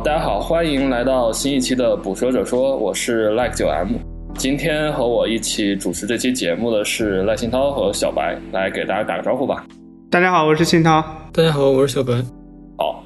[0.00, 3.96] 好，大家好，欢迎来到新一期的捕蛇者说，我是 Like 九 M。
[4.34, 9.66] 今天和我一起主持这期节目的是赖新涛和小白，来给大家打个招呼吧。
[10.10, 11.04] 大家好，我是新涛。
[11.34, 12.14] 大家好，我是小白。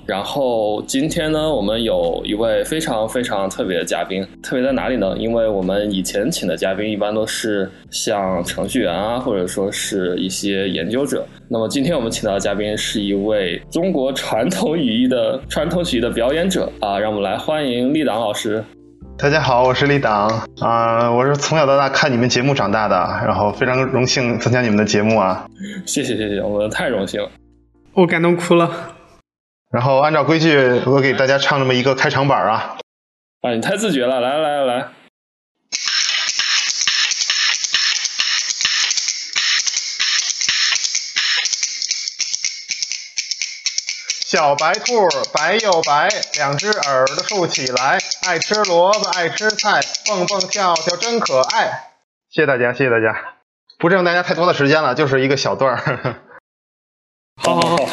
[0.05, 5.17] 好，然后今天呢，我们有一位非常非常特别的嘉宾，特别在哪里呢？
[5.19, 11.27] 因为我们以前请的嘉宾一般都是像程序员啊，或者说是一些研究者。
[11.49, 18.63] 那么今天我们请到的嘉宾是一位中国传统语义的传统曲艺的表演者啊，让我们来欢迎立党老师。
[19.16, 20.29] 大家好，我是立党
[20.61, 25.46] 啊，我是从小到大看你们节目长大的，然后非常荣幸参加你们的节目啊。
[25.87, 27.30] 谢谢谢谢，我们太荣幸了，
[27.93, 28.93] 我感动哭了。
[29.75, 32.79] 然后按照规矩，我给大家唱这么一个开场板啊！
[33.41, 34.89] 啊，你太自觉了，来来来来。
[44.25, 51.91] 小白兔白又白，两只耳朵竖起来，爱吃萝卜爱吃菜，蹦蹦跳跳真可爱。
[52.30, 53.35] 谢谢大家，谢谢大家，
[53.80, 56.23] 不占用大家太多的时间了，就是一个小段儿。
[57.43, 57.89] 好好好。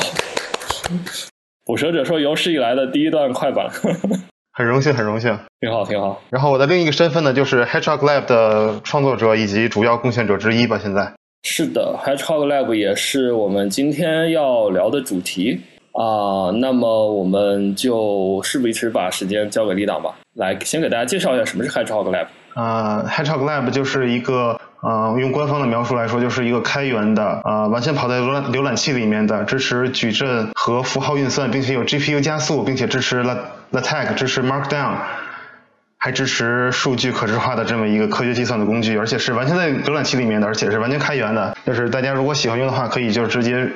[1.71, 3.69] 捕蛇者说：“有史以来的第一段快板，
[4.51, 6.21] 很荣幸，很荣幸，挺好，挺好。
[6.29, 10.77] 然后我的另一个身份呢，就是 Hedgehog Lab 的创作者以及主要贡献者之一吧。
[10.77, 11.13] 现在
[11.43, 15.61] 是的，Hedgehog Lab 也是我们今天要聊的主题
[15.93, 16.51] 啊。
[16.59, 22.27] 那么我们就事不宜迟，把时间交给李党吧，来先给大家介绍一下什么是 Hedgehog Lab。
[22.53, 24.59] 啊，Hedgehog Lab 就是一个。
[24.81, 33.23] 呃，用官方的描述来说，就是一个开源的，呃，完全跑在浏览浏览器里面的，支持矩阵和符号运算，并且有 GPU 加速，并且支持
[33.71, 34.93] LaTeX，支持 Markdown，
[35.97, 41.55] 还支持数据可视化的这么一个科学计算的工具，而且是完全在浏览器里面的，而且是完全开源的。
[41.63, 43.69] 就是大家如果喜欢用的话，可以就直接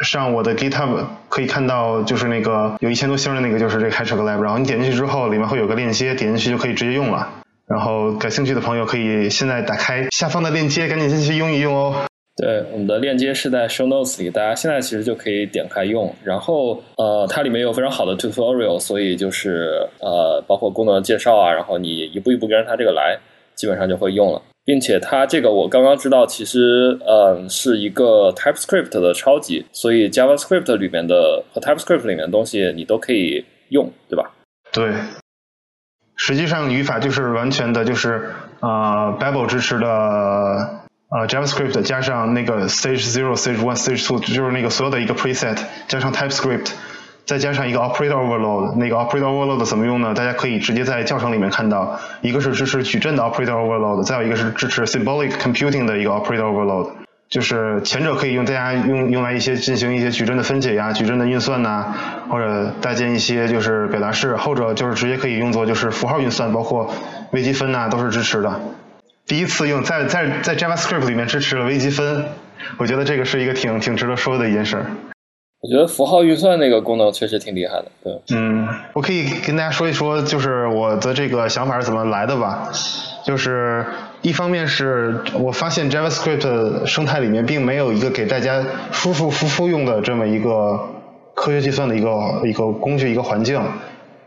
[0.00, 7.28] 上我的 GitHub，可以看到就是那个有一千多星的那个，就是这个 Hedgehog Lab，然后你点进去之后，里面会有个链接，点进去就可以直接用了。
[7.72, 12.04] 然后感兴趣的朋友可以现在打开下方的链接，赶紧进去用一用哦。
[12.36, 16.14] 对，我们的链接是在 Show Notes 里，大家现在其实就可以点开用。
[16.22, 23.18] 然后呃，它里面有非常好的 tutorial，所以就是呃，包括功能介绍啊，然后你一步一步跟着它这个来，
[23.54, 24.42] 基本上就会用了。
[24.64, 34.30] 并且它这个我刚刚知道，其实嗯是一个 TypeScript 的超级，所以 JavaScript 里面的和 TypeScript 里面的东西你都可以用，对吧？
[34.72, 34.92] 对。
[36.16, 38.30] 实际上语法就是完全的，就是
[38.60, 39.86] 呃，Babel 支持的
[41.08, 45.58] 呃 JavaScript 加上那个 Stage Zero、Stage One、Stage Two，就是那个所有的一个 preset，
[45.88, 46.70] 加上 TypeScript，
[47.26, 48.76] 再加上一个 Operator Overload。
[48.76, 50.14] 那个 Operator Overload 怎么用呢？
[50.14, 57.01] 大家可以直接在教程里面看到，一个是支持矩阵的 Operator Overload，再有一个是支持 Symbolic Computing 的一个 Operator Overload。
[57.32, 61.86] 就是前者可以用大家用用来一些进行一些矩阵的分解呀，矩阵的运算呐，
[62.28, 66.92] 或者搭建一些就是表达式；后者就是直接可以用作就是符号运算，包括
[67.30, 68.60] 微积分呐都是支持的。
[69.26, 72.26] 第一次用在在在 JavaScript 里面支持了微积分，
[72.76, 74.84] 我觉得这个是一个挺挺值得说的一件事。
[75.62, 78.36] 我觉得符号运算那个功能确实挺厉害的，对。
[78.36, 82.68] 嗯，我可以跟大家说一说，就是我的这个想法是怎么来的吧。
[83.24, 83.86] 就是
[84.22, 90.78] 一方面是我发现 JavaScript 生态里面并没有一个给大家舒舒服服用的这么一个
[91.34, 93.60] 科学计算的一个一个工具一个环境，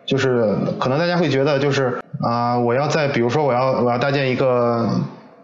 [0.06, 4.90] 就是可能大家会觉得就是啊我要在比如说我要我要搭建一个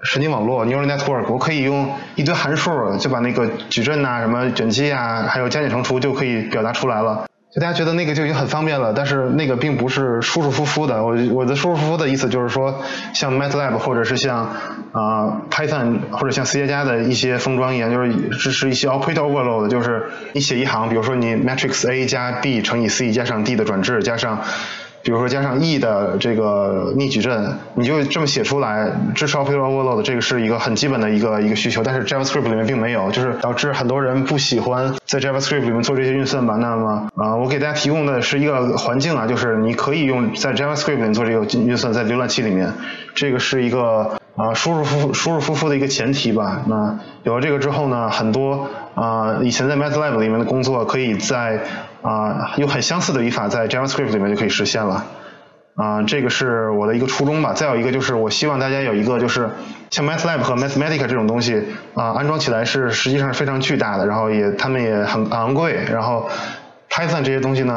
[0.03, 7.23] 神经网络 neural network，我可以用一堆函数就把那个矩阵呐什么卷积啊还有加减乘除就可以表达出来了。
[7.53, 11.03] 就大家觉得那个就已经很方便了，但是那个并不是舒舒服服的。
[11.03, 12.81] 我我的舒舒服服的意思就是说，
[13.13, 14.56] 像 MATLAB 或者是像
[14.94, 24.42] 啊 Python 或者像 C 加加的一些封装一样，就是支持一些 operator overload，就是你写一行，比如说你 matrix A 加 B 乘以 C 加上 D 的转置加上。
[25.03, 36.56] 比如说加上 e 的这个逆矩阵，你就这么写出来，支持 opera world 这个是一个很基本的一个一个需求，但是 JavaScript 里面并没有，就是导致很多人不喜欢在 JavaScript 里面做这些运算吧。
[36.56, 42.71] 那么啊，我给大家提供的是一个环境啊，就是你可以用在 JavaScript 里面做这个运算，在浏览器里面，
[43.15, 46.62] 这个是一个啊舒舒服服舒舒服服的一个前提吧。
[46.68, 51.62] 那有了这个之后呢，很多啊以前在 MATLAB 里面的工作可以在
[52.01, 55.06] 啊，有很相似的语法在 JavaScript 里面就可以实现了，
[55.75, 57.54] 啊，这个是我的一个初衷吧。
[57.54, 59.51] 再有一个就是，我希望大家有一个就是
[59.92, 61.62] 像 MATLAB 和 Mathematica 这种东西
[61.94, 66.28] 啊，安装起来是实际上是非常巨大的，然后也他们也很昂贵，然后
[66.92, 67.74] Python 这些东西呢，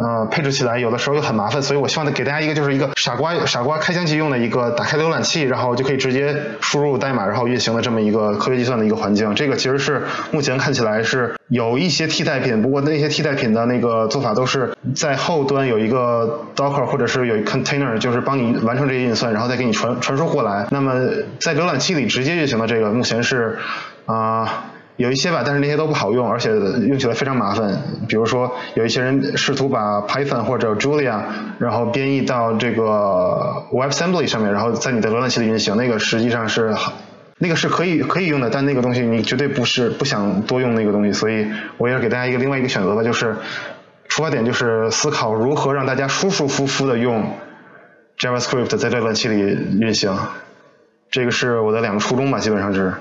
[0.00, 9.34] 呃，配置起来有的时候又很麻烦，所以我希望给大家一个就是一个傻瓜傻瓜开箱即用的一个打开浏览器，然后就可以直接输入代码然后运行的这么一个科学计算的一个环境。
[9.34, 20.66] 这个其实是目前看起来是有一些替代品，不过那些替代品的那个做法都是在后端有一个 Docker 或者是有一 container，就是帮你完成这些运算，然后再给你传传输过来。
[20.70, 20.94] 那么
[21.38, 23.58] 在浏览器里直接运行的这个目前是
[24.06, 24.70] 啊。
[24.96, 27.82] 有一些吧，但是那些都不好用，而且用起来非常麻烦。
[28.06, 31.20] 比如说，有一些人试图把 Python 或者 Julia，
[31.58, 36.72] 然后编译到这个 WebAssembly 上面，然后在你的浏览器里运行，那个实际上是，
[37.38, 41.12] 那个是可以可以用的，但那个东西你绝对不是不想多用那个东西。
[41.12, 41.44] 所以
[41.76, 43.34] 我也是给大家一个另外一个选择吧，就是
[44.06, 47.34] 出发点就是思考如何让大家舒舒服服的用
[48.16, 49.40] JavaScript 在浏览器里
[49.80, 50.16] 运行，
[51.10, 52.94] 这个是我的两个初衷吧，基本上是。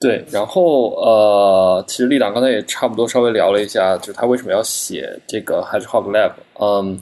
[0.00, 6.32] 对，然后呃，其实立党刚才也差不多稍微聊了一下，就是他为什么要写这个 Hedgehog Lab。
[6.60, 7.00] 嗯，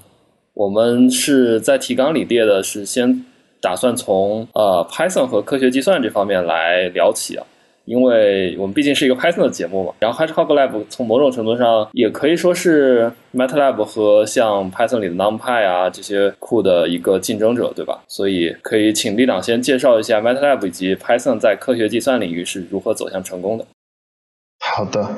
[0.55, 3.25] 我们是在提纲里列的是先
[3.61, 7.45] 打算从呃 Python 和科学计算这方面来聊起啊。
[7.85, 18.01] 因为我们毕竟是一个 Python 的节目嘛，然后 Hedgehog Lab 从某种程度上也可以说是 MATLAB 和像 Python 里的 NumPy 啊这些库的一个竞争者，对吧？
[18.09, 23.67] 所以可以请李长先介绍一下 MATLAB 以及 Python 在科学计算领域是如何走向成功的。
[24.61, 25.09] 好的，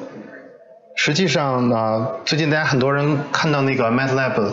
[0.96, 4.50] 实际上呢，最近大家很多人看到那个 MATLAB。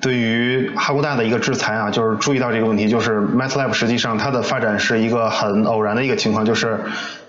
[0.00, 6.78] 对于哈工大的一个制裁啊，就是注意到这个问题，就是 MATLAB 实际上它的发展是一个很偶然的一个情况，就是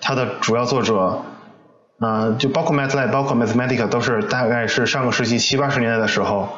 [0.02, 1.22] 它的主要作者，
[2.00, 6.50] 嗯，就包括 MATLAB，包括 Mathematica 都是大概是上个世纪七八十年代的时候。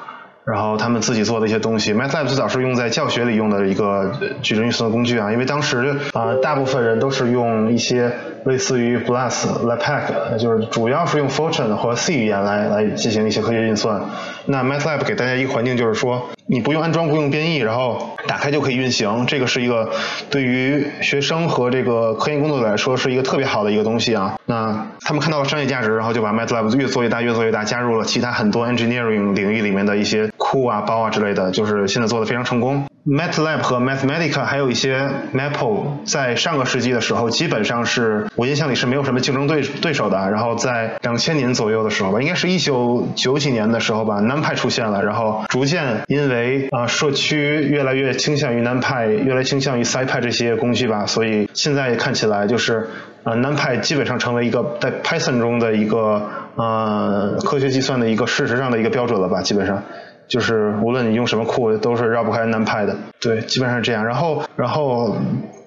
[0.46, 4.12] 然后他们自己做的一些东西，MATLAB 最早是用在教学里用的一个
[4.42, 8.12] 矩阵运算工具啊，因为当时啊大部分人都是用一些
[8.44, 14.02] 类似于 BLAS、LAPACK，就是主要是用 Fortran 和 C 语言来来进行一些科学运算。
[14.46, 19.92] 那 MATLAB 给大家一个环境，就是说你不用安装，不用编译，然后打开就可以运行，这个是一个
[20.30, 24.36] 对于学生和这个科研工作者来说是一个特别好的一个东西啊。
[24.46, 30.30] 那他们看到了商业价值，然后就把 MATLAB 越做越大，越做越大，加入了其他很多 engineering 领域里面的一些。
[30.38, 32.86] 库啊、包啊之类的，就是现在做的非常成功。
[33.06, 40.30] MATLAB 和 Mathematica 还有一些 Maple，在上个世纪的时候，基本上是我印象里是没有什么竞争对对手的。
[40.32, 52.88] 然后在两千年左右的时候吧，应该是一九九几年的时候吧，NumPy 出现了，然后逐渐因为啊社区越来越倾向于 NumPy，越来倾向于 SciPy 这些工具吧，所以现在看起来就是
[53.24, 59.84] 啊 NumPy 基本上成为一个在 Python 中的一个呃科学计算的一个事实上的一个标准了吧，基本上。
[60.28, 64.06] 就是无论你用什么库，都是绕不开 NumPy 的，对，基本上是这样。
[64.06, 65.18] 然后，然后。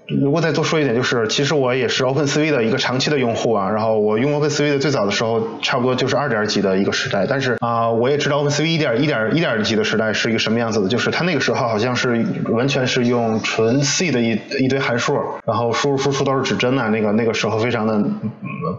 [0.08, 3.69] 如果再多说一点，就是其实我也是 OpenCV 的一个长期的用户啊。
[3.70, 7.26] 然后我用 OpenCV 的最早的时候，差不多就是二点几的一个时代。
[7.29, 10.87] 但是啊，我也知道 OpenCV 一点一点一点几的时代是一个什么样子的。
[10.87, 18.00] 就是它那个时候好像是完全是用纯 C 的一一堆函数，然后输入输出都是指针啊，那个那个时候非常的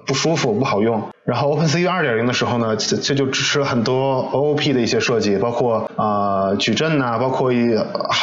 [0.06, 1.10] 不舒服，不好用。
[1.28, 7.76] 然后 OpenCV 二点零的时候呢，这这就支持了很多 OOP 的一些设计，包括啊矩阵呐，包括一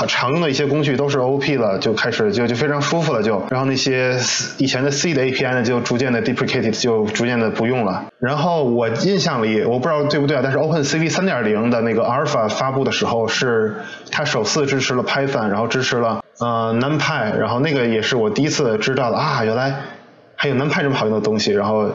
[0.09, 2.95] 常用的一些工具都是 OOP 了，就开始就就非常舒。
[2.95, 4.17] 舒服了就，然后那些
[4.57, 8.05] 以前的 C 的 API 呢，就逐渐的 deprecated，就逐渐的不用了。
[8.21, 13.75] 然后我印象里，我不知道对不对啊，但是 OpenCV 三点零的那个 Alpha 发布的时候，是
[14.13, 19.75] 它首次支持了 Python，然后支持了呃 NumPy，然后那个也是我第一次知道的啊，原来
[20.37, 21.51] 还有 NumPy 这么好用的东西。
[21.53, 21.91] 然后，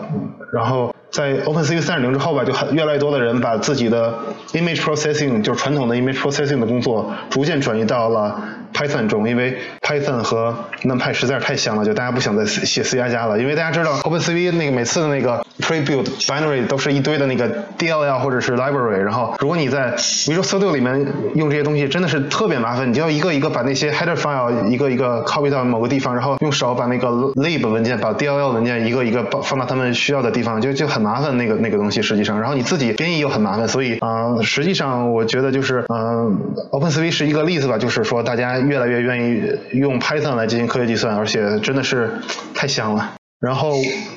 [0.51, 4.13] 然后在 OpenCV 三点零之后吧，就很越来越多的人把自己的
[4.53, 8.39] image processing，就是传统的 image processing 的工作，逐渐转移到了。
[8.79, 13.37] Python 中，因为 Python 和 NumPy 实在是太像了，就大家不想再写 C 加加了。
[13.37, 21.05] 因为大家知道 OpenCV 那个每次的那个 prebuild binary 都是一堆的那个 DLL 或者是 library，然后如果你在 Visual Studio 里面
[21.35, 36.39] 用这些东西，真的是特别麻烦，你就要一个一个把那些 header file 一个一个 copy 到某个地方，然后用手把那个 lib 文件、把 DLL 文件一个一个放到他们需要的地方，就就很麻烦那个那个东西实际上，然后你自己编译又很麻烦，所以啊，实际上我觉得就是嗯
[36.71, 38.57] ，OpenCV 是一个例子吧，就是说大家。
[38.69, 42.11] 越来越愿意用 Python 来进行科学计算，而且真的是
[42.53, 43.15] 太香了。
[43.41, 43.71] 然后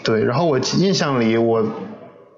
[0.05, 1.65] 对，然后我印象里我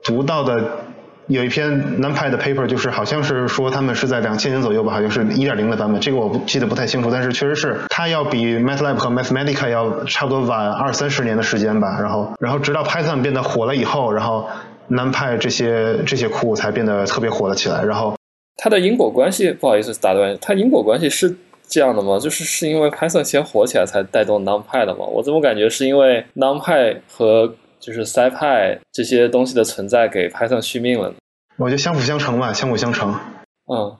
[0.05, 0.85] 读到的
[1.29, 11.99] 有一篇 NumPy 的 paper，就是好像是说他们是在两千年左右吧，好像是一点零的版本，这个我不记得不太清楚，但是确实是它要比 MATLAB 和 Mathematica 要差不多晚二三十年的时间吧。
[11.99, 14.47] 然后，然后直到 Python 变得火了以后，然后
[14.91, 17.83] NumPy 这些这些库才变得特别火了起来。
[17.83, 18.15] 然后
[18.59, 21.35] 它的因果关系，不好意思打断，它因果关系是。
[21.75, 22.21] 这样的吗？
[22.21, 25.05] 就是是因为 Python 先火起来才带动 NumPy 的吗？
[25.07, 31.17] 我怎么感觉是因为 NumPy 和就是 SciPy 这些东西的存在给 Python 续命了呢？
[31.57, 33.13] 我觉得相辅相成吧，相辅相成。
[33.67, 33.97] 嗯。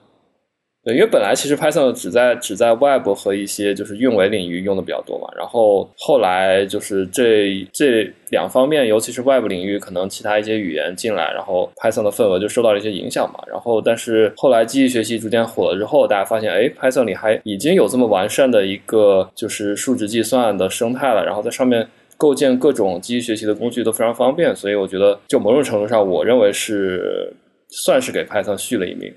[0.85, 13.43] 对，因为本来其实 Python 只在只在 Web 和一些就是运维领域用的比较多嘛，然后后来就是这这两方面，尤其是 Web 领域，可能其他一些语言进来，然后 Python 的份额就受到了一些影响嘛。
[13.47, 27.33] 然后，但是后来机器学习逐渐火了之后，大家发现，哎，Python 里还已经有这么完善的一个就是数值计算的生态了，然后在上面构建各种机器学习的工具都非常方便，所以我觉得，就某种程度上，我认为是
[27.69, 29.11] 算是给 Python 续了一命。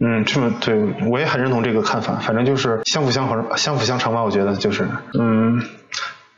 [0.00, 0.74] 嗯，这么对，
[1.06, 2.14] 我也很认同这个看法。
[2.14, 4.22] 反正就是相辅相成，相辅相成吧。
[4.22, 4.88] 我觉得就是，
[5.18, 5.62] 嗯。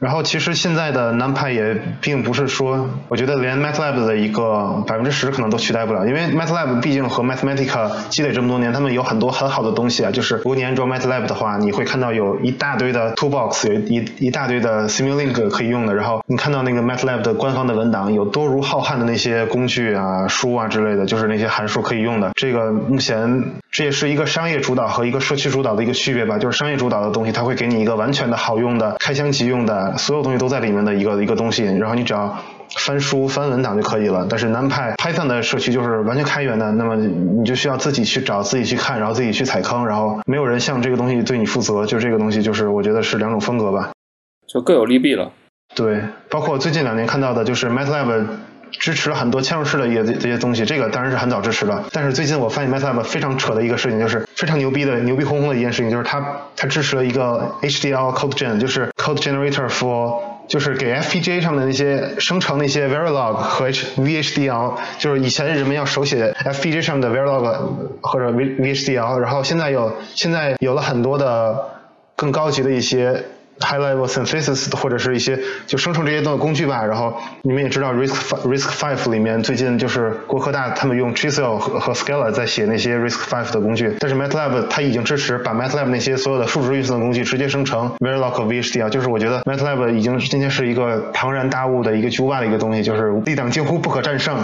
[0.03, 10.11] 然后其实现在的 NumPy 也并不是说，我觉得连 MATLAB 的一个百分之十可能都取代不了，因为 MATLAB 毕竟和 Mathematica 积累这么多年，他们有很多很好的东西啊。
[10.11, 15.95] 就是如果你安装 MATLAB 的话，你会看到有一大堆的 Toolbox，有一一大堆的 Simulink 可以用的。
[15.95, 22.33] 然后你看到那个 MATLAB 的官方的文档，有多如浩瀚的那些工具啊、书啊之类的，就是那些函数可以用的。
[22.35, 26.39] 这个目前这也是一个商业主导和一个社区主导的一个区别吧。
[26.39, 29.97] 就是商业主导的东西，它会给你一个完全的好用的、开箱即用的。
[29.97, 32.39] 所有东西都在里面的一个一个东西，然后你只要
[32.77, 34.27] 翻书翻文档就可以了。
[34.29, 41.87] 但是 NumPy Python 的社区就是完全开源的，那么你就需要自己去找、自己去看，然后自己去踩坑，然后没有人向这个东西对你负责。
[41.87, 43.93] 就这个东西，就是我觉得是两种风格吧，
[44.47, 45.33] 就各有利弊了。
[45.75, 48.27] 对，包括最近两年看到的，就是 MATLAB
[48.83, 51.85] 支持了很多嵌入式的一些这些东西，这个当然是很早支持了。
[51.93, 56.21] 但是最近我发现 MATLAB 非常扯的一个事情，就是非常牛逼的、牛逼哄哄的一件事情，就是它
[56.57, 67.69] 它支持了一个 HDL Code Gen，就是 Code Generator for 就是给 FPGA 上的那些生成那些 Verilog 和 VHDL，就是以前人们要手写 FPGA 上的 Verilog
[68.01, 71.57] 或者 VHDL，然后现在有现在有了很多的
[72.17, 73.23] 更高级的一些。
[73.65, 78.15] High level synthesis 或者是一些就生成这些的工具吧，然后你们也知道 Risk
[78.45, 88.47] Risk Five 里面最近就是国科大他们用 Chisel 和和 Scala 在写那些 Risk Five 的工具，但是 MATLAB 它已经支持把 MATLAB 那些所有的数值运算的工具直接生成 Verilog
[88.47, 94.37] VHDL，就是我觉得 MATLAB 已经今天是一个庞然大物的一个巨无霸的一个东西，就是力量近乎不可战胜。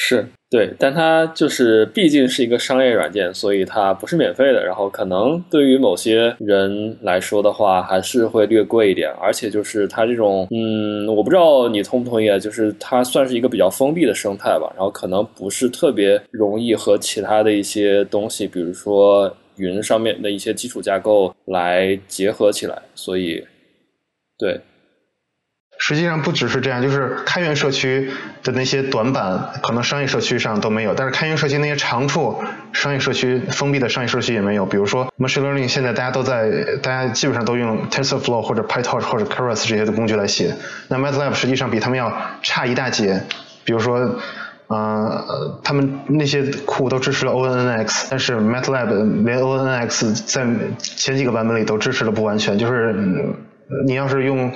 [0.00, 4.64] 是对，但它就是毕竟是一个商业软件，所以它不是免费的。
[4.64, 9.10] 然后可能对于某些人来说的话，还是会略贵一点。
[9.20, 12.38] 而且就是它这种，嗯，我不知道你同不同意啊？
[12.38, 14.72] 就是它算是一个比较封闭的生态吧。
[14.76, 22.80] 然后可能不是特别容易和其他的一些东西，比如说云上面的一些基础架构来结合起来。
[22.94, 23.44] 所以，
[24.38, 24.58] 对。
[25.78, 28.10] 实际上不只是这样，就是开源社区
[28.42, 30.92] 的那些短板，可能商业社区上都没有。
[30.92, 32.36] 但是开源社区那些长处，
[32.72, 34.66] 商业社区封闭的商业社区也没有。
[34.66, 36.50] 比如说 machine learning，现在大家都在，
[36.82, 40.56] 大家基本上都用 TensorFlow 或者 PyTorch 或者 Keras 这些的工具来写。
[40.88, 43.22] 那 MATLAB 实际上比他们要差一大截。
[43.64, 44.16] 比如说，
[44.66, 50.44] 呃，他们那些库都支持了 ONNX，但是 MATLAB 连 ONNX 在
[50.78, 53.36] 前几个版本里都支持的不完全，就是。
[53.86, 54.50] 你要是用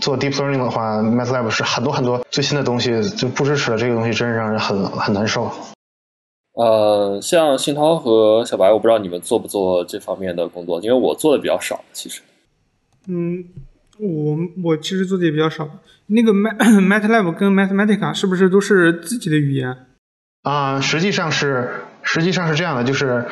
[0.00, 5.50] 做 deep learning 的话，MATLAB 是很多很多最新的东西就不支持了，这个东西真是让人很很难受。
[6.54, 12.22] 呃，像信涛和小白，我不知道你们做不做这方面的工作，因为我做的比较少，其实。
[13.06, 13.44] 嗯，
[13.98, 15.68] 我我其实做的也比较少。
[16.06, 19.76] 那个 Mat MATLAB 跟 Mathematica 是不是都是自己的语言？
[20.42, 21.70] 啊，实际上是
[22.02, 23.26] 实际上是这样的，就是。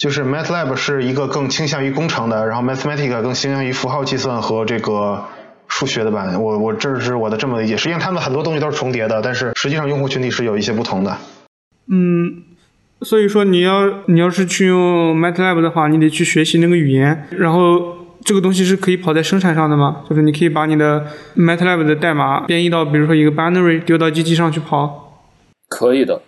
[0.00, 5.24] 就是 MATLAB 是一个更倾向于工程的，然后 Mathematica 更倾向于符号计算和这个
[5.68, 6.40] 数学的版。
[6.40, 11.16] 我我这是我的这么理解，实际上他们很多东西都是重叠的，但是实际上用户群体是有一些不同的。
[11.90, 12.42] 嗯，
[13.00, 20.02] 所以说你要你要是去用 MATLAB 的话，你得去学习那个语言，然后这个东西是可以跑在生产上的吗？
[20.08, 21.06] 就是你可以把你的
[21.36, 25.24] MATLAB 的代码编译到比如说一个 binary 丢到机器上去跑？
[25.68, 26.20] 可以的。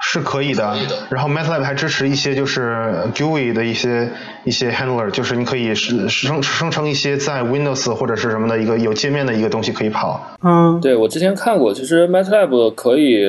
[0.00, 0.76] 是可以的，
[1.10, 4.10] 然后 MATLAB 还支持一些就是 GUI 的一些
[4.44, 10.20] 一些 handler，就是你可以生生生成一些在 Windows 或者是什么的一个有界面的一个东西可以跑。
[10.42, 13.24] 嗯，对我之前看过，其实 MATLAB 可以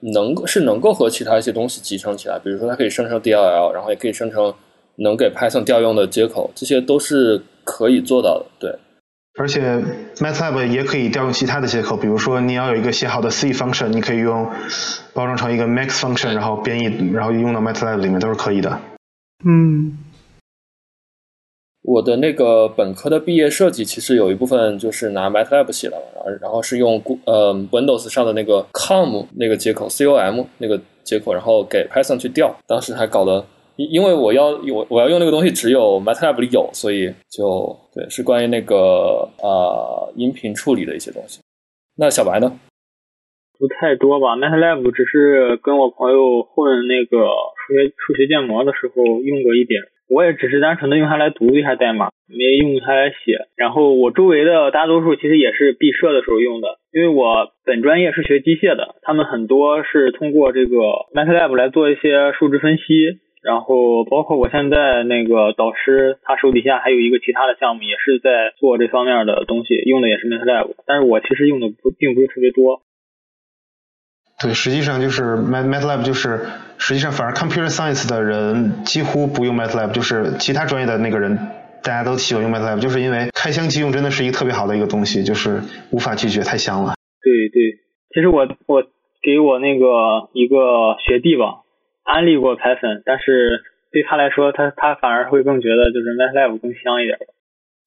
[0.00, 4.52] 能是能够和其他一些东西集成起来，比如说它可以生成 DLL，然后也可以生成
[4.96, 8.46] 能给 Python 调用的接口，这些都是可以做到的。
[8.58, 8.78] 对。
[9.40, 9.82] 而且
[10.16, 14.50] MATLAB 也可以调用其他的接口，比如说你要有一个写好的 C function，你可以用
[15.14, 18.78] 包装成一个 Max function，然后编译，然后用到 MATLAB 里面都是可以的。
[19.42, 19.96] 嗯，
[21.80, 25.96] 我的那个本科的毕业设计其实有一部分就是拿 MATLAB 写的，
[26.42, 33.42] 然后是用呃 Windows 上的那个 COM 那个接口，COM 那个接口，然后给 Python 去调，当时还搞得。
[33.88, 41.40] 因为我要我我要用那个东西，只有 MATLAB 里有，所以就对，是关于那个呃音频处理的一些东西。
[41.96, 42.52] 那小白呢？
[43.58, 47.28] 不太多吧，MATLAB 只是跟我朋友混那个
[47.66, 53.48] 数学数学建模的时候用过一点，我也只是单纯的用它来读一下代码，没用它来写。
[53.56, 60.76] 然后我周围的大多数其实也是毕设的时候用的，因为我本专业是学机械的，他们很多是通过这个
[61.14, 63.20] MATLAB 来做一些数值分析。
[63.42, 72.82] 然后包括我现在那个导师，他手底下还有一个其他的项目，也是在做这方面的东西，用的也是 MATLAB，但是我其实用的不并不是特别多。
[74.42, 76.40] 对，实际上就是 Mat MATLAB 就是
[76.78, 81.36] 实际上反而 Computer Science 的人几乎不用 MATLAB，就是其他专业的那个人
[81.82, 86.92] 大家都喜欢用 MATLAB，就是因为开箱即用真的是一个特别好的一个东西，就是无法拒绝，太香了。
[87.22, 87.80] 对对，
[88.12, 88.82] 其实我我
[89.22, 91.64] 给我那个一个学弟吧。
[92.04, 97.18] 安利过 Python，但是对他来说，他他反而会更觉得就是 MATLAB 更香一点。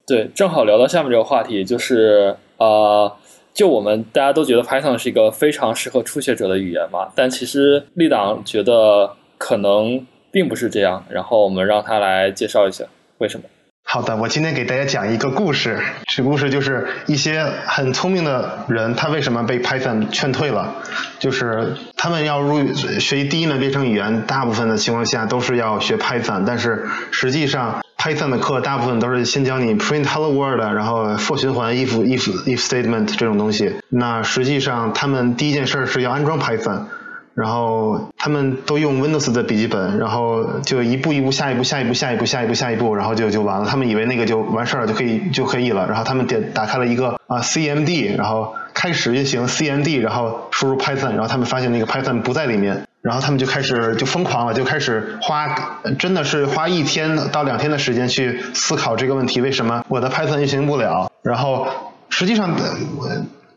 [0.06, 3.10] 对，正好聊到下面这个话题，就是呃，
[3.52, 11.04] 就我们大家都觉得 Python 是一个非常适合初学者的语言嘛，但其实立党觉得可能并不是这样。
[11.10, 12.84] 然后我们让他来介绍一下
[13.18, 13.44] 为什么。
[13.86, 15.78] 好的，我今天给大家讲一个故事。
[16.06, 20.74] 这故事就是一些很聪明的人，他为什么被 Python 劝退了？
[21.20, 33.76] 就是他们要入学习第一门编程语言，大部分的情况下都是要学 Python，但是实际上 Python 的课大部分都是先教你 print hello world，然后 for 循环 if if if statement 这种东西。
[33.90, 36.86] 那实际上他们第一件事是要安装 Python。
[37.34, 43.66] 然后他们都用 Windows 的笔记本，然后就一步一步，下一步，下一步，下一步，下一步，下一步，然后就就完了。
[43.66, 45.86] 他们以为那个就完事儿了，就可以就可以了。
[45.88, 61.10] 然后他们点打开了一个啊 CMD，然后开始运行 CMD，然后输入 Python，然后他们发现那个 Python 不在里面，然后他们就开始就疯狂了，就开始花真的是花一天到两天的时间去思考这个问题，为什么我的 Python 运行不了？
[61.24, 61.66] 然后
[62.10, 62.50] 实际上
[62.96, 63.08] 我。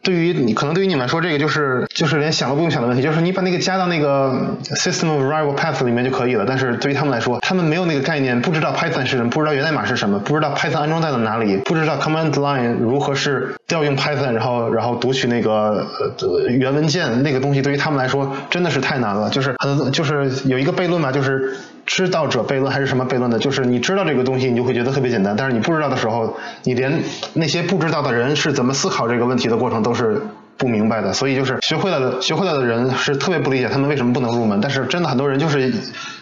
[0.01, 6.45] 对于你，可能对于你们来说，这个就是就是连想都不用想的问题，就是你把那个加到那个 system of variable path 里面就可以了。
[6.47, 15.85] 但是对于他们来说，他们没有那个概念，不知道 Python 是什么，不知道源代码是什么，不知道 Python 安装在了哪里，不知道 command line 如何是调用 Python，然后然后读取那个
[16.21, 19.29] 呃原文件那个东西，对于他们来说真的是太难了。
[19.29, 21.55] 就是很就是有一个悖论嘛，就是。
[21.87, 23.39] 知道者悖论还是什么悖论的？
[23.39, 25.33] 就是你知道这个东西，你就会觉得特别简单。
[25.35, 27.01] 但是你不知道的时候，你连
[27.33, 30.21] 那些不知道的人是怎么思考这个问题的过程都是
[30.57, 31.13] 不明白的。
[31.13, 34.59] 所以就是学会了的，学会了的人是特别不理解他们为什么不能入门。
[34.59, 35.73] 但是真的很多人就是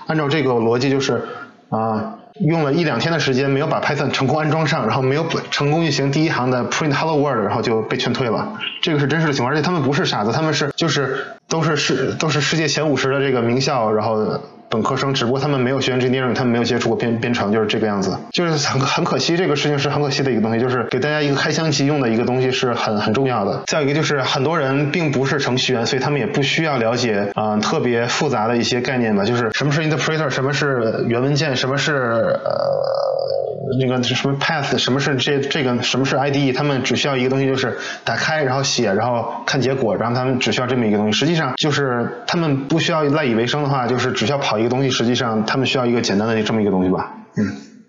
[0.06, 1.24] 按照这个逻辑，就是
[1.70, 8.60] 啊，用了一两天的时间没有把 Python 成功安装上，然后没有成功运行第一行的 print hello world，然后就被劝退了。
[8.84, 14.40] 这个是真实的情况，而且他们不是傻子，他们是就是都是世都是世界前五十的这个名校，然后。
[14.70, 23.62] 本科生，只不过他们没有学编程他们没有接触过编编程，就是这个样子，就是很很可惜，这个事情是很可惜的一个东西，就是给大家一个开箱即用的一个东西是很很重要的。
[23.68, 33.45] 再有一个就是很多人并不是程序员，所以他们也不需要了解啊特别复杂的一些概念吧，就是什么是 interpreter，什么是原文件，什么是呃。
[33.80, 36.54] 那个什么 path，什么是这这个什么是 IDE？
[36.56, 41.12] 他们只需要一个东西，就是打开，然后写，然后看结果，然后他们只需要这么一个东西。
[41.12, 44.90] 实际上就是他们不需要赖以为生的话，就是只需要跑一个东西。
[44.90, 47.14] 实际上他们需要一个简单的这么一个东西吧。
[47.38, 47.44] 嗯，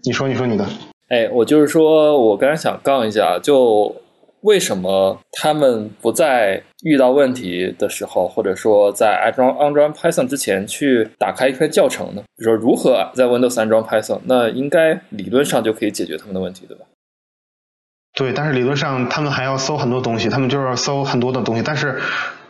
[0.04, 0.64] 你说，你说你的。
[1.08, 3.94] 哎，我就是说我刚才想杠一下，就。
[4.42, 12.22] 为什么他们不在遇到问题的时候，或者说在安装安装 Python 之前去打开一篇教程呢？
[12.37, 16.85] 比如说如何在 Windows 安装 Python，那应该理论上就可以解决他们的问题，对吧？
[18.14, 22.01] 对，但是理论上他们还要搜很多东西，他们就是要搜很多的东西，但是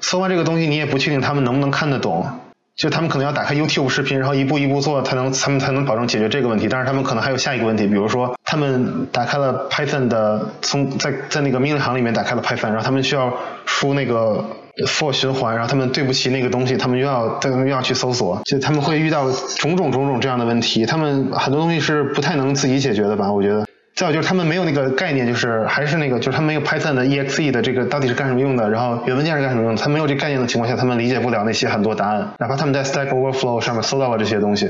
[0.00, 2.26] 搜完这个东西，你也不确定他们能不能看得懂。
[2.76, 6.68] 就他们可能要打开 YouTube 视频，然后一步一步做，才能他们才能保证解决这个问题。
[6.68, 13.32] 但是他们可能还有下一个问题，比如说他们打开了 Python 的，从在在那个命令行里面打开了 Python，然后他们需要
[13.64, 14.44] 输那个
[14.86, 20.84] for 循环，然后他们对不起那个东西，他们又要他们又要去搜索，就他们会遇到种种种种这样的问题。
[20.84, 23.32] 他们很多东西是不太能自己解决的吧？
[23.32, 23.65] 我觉得。
[23.96, 34.68] 再有就是他们没有那个概念，就是还是那个，就是他们没有 Python 的 exe 的这个到底是干什么用的，然后原文件是干什么用的，他没有这概念的情况下，他们理解不了那些很多答案，哪怕他们在 Stack Overflow 上面搜到了这些东西。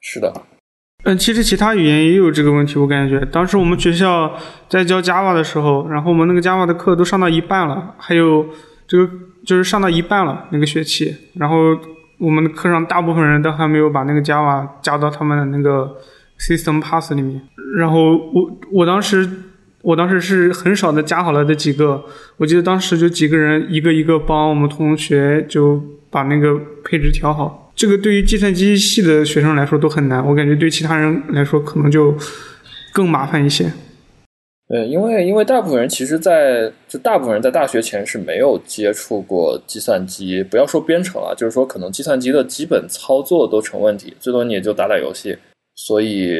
[0.00, 0.32] 是的，
[1.02, 4.32] 嗯，其实其他语言也有这个问题，我感觉当时我们学校
[4.68, 8.46] 在教 Java 的时候，然后我们那个 Java 的课都上到一半了，还有
[8.86, 9.10] 这个
[9.44, 11.56] 就是上到一半了那个学期，然后
[12.20, 15.96] 我们的课上大部分人都还没有把那个 Java 加到他们的那个
[16.38, 17.40] System Pass 里面。
[17.76, 19.28] 然后我我当时
[19.82, 22.02] 我当时是很少的加好了的几个，
[22.36, 27.72] 我记得当时就几个人一个一个帮我们同学就把那个配置调好。
[27.76, 32.12] 这个对于计算机系的学生来说都很难，我感觉对其他人来说可能就
[32.92, 33.70] 更麻烦一些。
[34.66, 45.38] 对，因为因为大部分人其实在就大部分人在大学前是没有接触过计算机，不要说编程了，就是说可能计算机的基本操作都成问题，最多你也就打打游戏。
[45.86, 46.36] 所以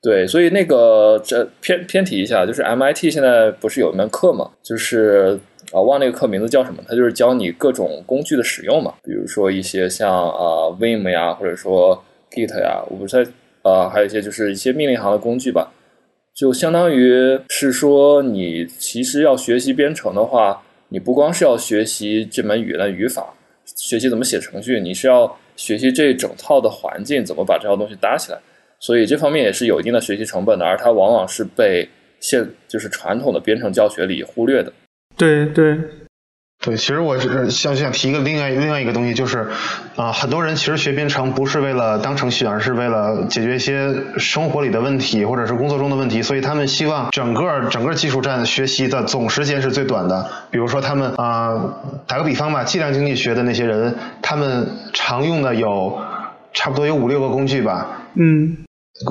[0.00, 5.36] 对，所以那个这偏偏题一下，就是 MIT 现在不是有一门课嘛，就是
[5.72, 13.26] 啊忘那个课名字叫什么，它就是教你各种工具的使用嘛，比如说一些像啊 Vim 呀，或者说 Git 呀，我不是
[13.64, 15.72] 呃还有一些就是一些命令行的工具吧。
[16.32, 28.38] 就相当于是说，你其实要学习编程的话，你不光是要学习这门语言的语法，学习怎么写程序，你是要学习这整套的环境，怎么把这套东西搭起来。
[28.80, 31.88] 所以这方面也是有一定的学习成本的，而它往往是被
[32.20, 34.72] 现就是传统的编程教学里忽略的。
[35.16, 35.78] 对对。
[36.64, 39.46] 对，其实我是想想提一个另外另外一个东西，就是
[39.94, 50.28] 啊，很多人其实学编程不是为了当程序员，而是为了解决一些生活里的问题或者是工作中的问题，所以他们希望整个整个技术站学习的总时间是最短的。
[50.50, 51.74] 比如说他们啊，
[52.06, 56.00] 打个比方吧，计量经济学的那些人，他们常用的有
[56.54, 58.08] 差不多有五六个工具吧。
[58.14, 58.56] 嗯。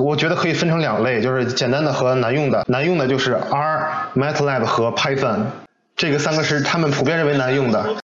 [0.04, 2.64] 我觉得可以分成两类，就是简单的和难用的。
[2.68, 5.44] 难用的就是 R、MATLAB 和 Python。
[5.94, 7.96] 这个三个是他们普遍认为难用的。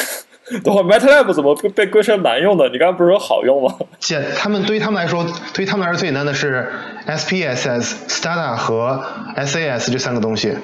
[0.64, 2.68] 等会 MATLAB 怎么被归成难用的？
[2.68, 3.74] 你刚刚不是说好用吗？
[3.98, 6.72] 简，他们对于他们来说，对于他们来说最简单的是
[7.06, 9.04] SPSS、Stata 和
[9.36, 10.56] SAS 这三个东西。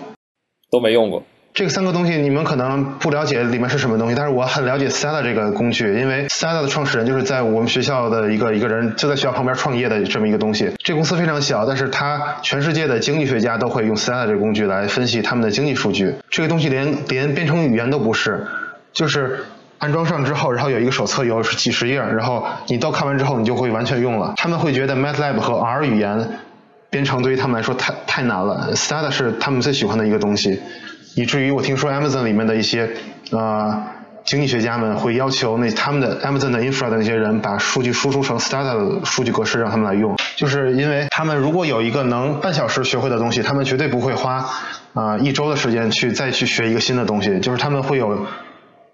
[0.70, 1.22] 都没用过。
[1.54, 10.70] 这个三个东西你们可能不了解里面是什么东西，但是我很了解 Stata 这个工具，因为 Stata 的创始人就是在我们学校的一个一个人，就在学校旁边创业的这么一个东西。
[10.78, 16.14] 这公司非常小，但是它全世界的经济学家都会用 Stata 这个工具来分析他们的经济数据。
[16.30, 18.46] 这个东西连连编程语言都不是，
[18.94, 19.44] 就是
[19.76, 24.32] 安装上之后，然后有一个手册，有几十页，然后你都看完之后，你就会完全用了。
[24.38, 26.30] 他们会觉得 MATLAB 和 R 语言
[26.88, 30.58] 编程对于他们来说太太难了，Stata 是他们最喜欢的一个东西。
[31.14, 32.90] 以至于我听说 Amazon 里面的一些
[33.30, 33.82] 呃
[34.24, 44.48] 经济学家们会要求那他们的 Amazon 的 infra 的那些人把数据输出成 Stata 的数据格式让他们来用，就是因为他们如果有一个能半小时学会的东西，他们绝对不会花
[44.94, 48.26] 啊一周的时间去再去学一个新的东西，就是他们会有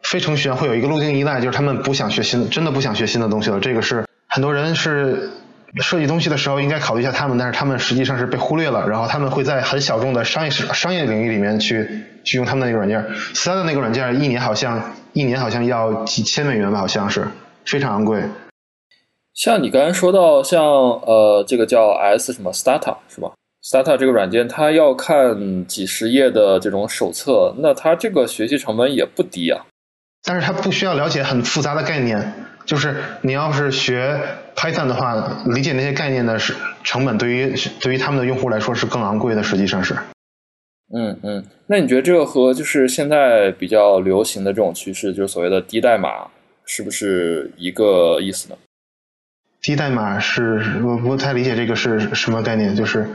[0.02, 3.61] 非程序员会有一个路径依赖，就是他们不想学新，真的不想学新的东西了。
[3.61, 5.31] 这个是很多人是。
[5.76, 8.88] 设计东西的时候应该考虑一下他们，但是他们实际上是被忽略了。
[8.88, 13.14] 然后他们会在很小众的商业商业领域里面去去用他们的那个软件。
[13.35, 17.28] Stata 的那个软件一年好像一年好像要几千美元吧，好像是
[17.64, 18.22] 非常昂贵。
[19.35, 23.31] 像你刚才说到像呃这个叫 S 什么 Stata 是吧
[23.62, 29.66] ？Stata 这个软件它要看几十页的这种手册，那它这个学习成本也不低啊。
[30.24, 32.35] 但是它不需要了解很复杂的概念，
[32.68, 34.20] 就是你要是学。
[34.59, 35.14] Python 的话，
[35.46, 36.52] 理解那些概念的是
[36.83, 39.94] 成本，对于对于他们的用户来说是更昂贵的，实际上是。
[40.92, 46.26] 嗯嗯，那你觉得这个和就是现在比较流行的这种趋势，就是所谓的低代码，
[46.66, 48.57] 是不是一个意思呢？
[49.62, 53.09] 低代码是我不太理解这个是什么概念，就是。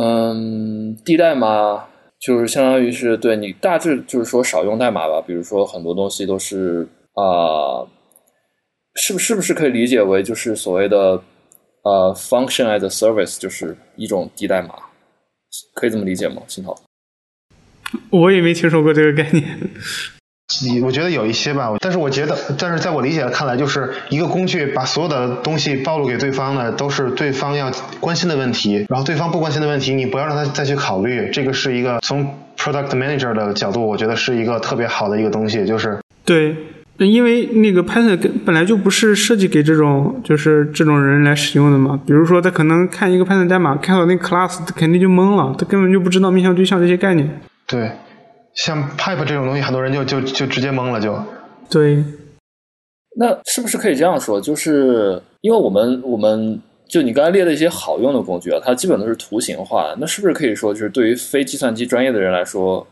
[0.00, 1.86] 嗯，低代码
[2.20, 7.84] 就是相当于是对你大致就是说少用代码吧，比如说很多东西都是啊。
[8.94, 11.20] 是不是不是可以理解为就是所谓的
[11.82, 14.74] 呃 function as a service，就是一种低代码，
[15.74, 16.42] 可以这么理解吗？
[16.46, 16.76] 新涛，
[18.10, 19.58] 我也没听说过这个概念。
[20.62, 31.30] 你我觉得有一些吧，但是我觉得，但是在我理解看来，就是一个工具把所有的东西暴露给对方呢，都是对方要关心的问题，然后对方不关心的问题，你不要让他再去考虑。
[31.30, 36.54] 这个是一个从 product manager 的角度，我觉得是一个特别好的一个东西，就是对。
[36.98, 42.00] 因为那个 Python 本来就不是设计给这种就是这种人来使用的嘛。
[42.06, 47.40] 比如说，他可能看一个 Python 代码，看到那个 class，他肯定就懵了，他根本就不知道面向对象这些概念。
[47.66, 47.90] 对，
[48.54, 51.18] 像 Pipe 这种东西，很多人就就就直接懵了，就。
[51.68, 52.04] 对。
[53.16, 54.40] 那是不是可以这样说？
[54.40, 59.94] 就是因为我们我们就你刚才列的一些好用的工具啊，它基本都是图形化。
[59.98, 62.86] 那是不是可以说，就是对于非计算机专业的人来说？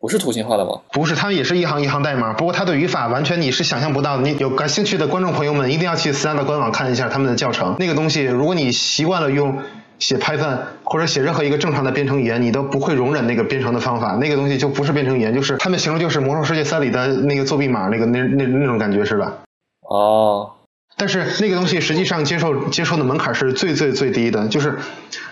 [0.00, 0.80] 不是图形化的吗？
[0.92, 2.32] 不是，它也是一行一行代码。
[2.32, 4.16] 不过它的语法完全你是想象不到。
[4.18, 7.74] 你有感兴趣的观众朋友们，一定要去 Stata 的官网看一下他们的教程。
[7.80, 9.58] 那个东西，如果你习惯了用
[9.98, 14.12] 写 Python 或者写任何一个正常的编程语言，你都不会容忍那个编程的方法。
[14.12, 19.38] 那个东西就不是编程语言，就是他们形容就是《魔兽世界三》里的那个作弊码，那个那那那种感觉是吧？
[19.80, 20.52] 哦。
[20.96, 24.78] 但是那个东西实际上接受接受的门槛是最最最低的，就是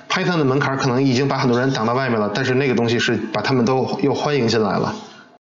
[0.09, 4.95] Python 的门槛可能已经把很多人挡到外面了，但是那个东西是把他们都又欢迎进来了。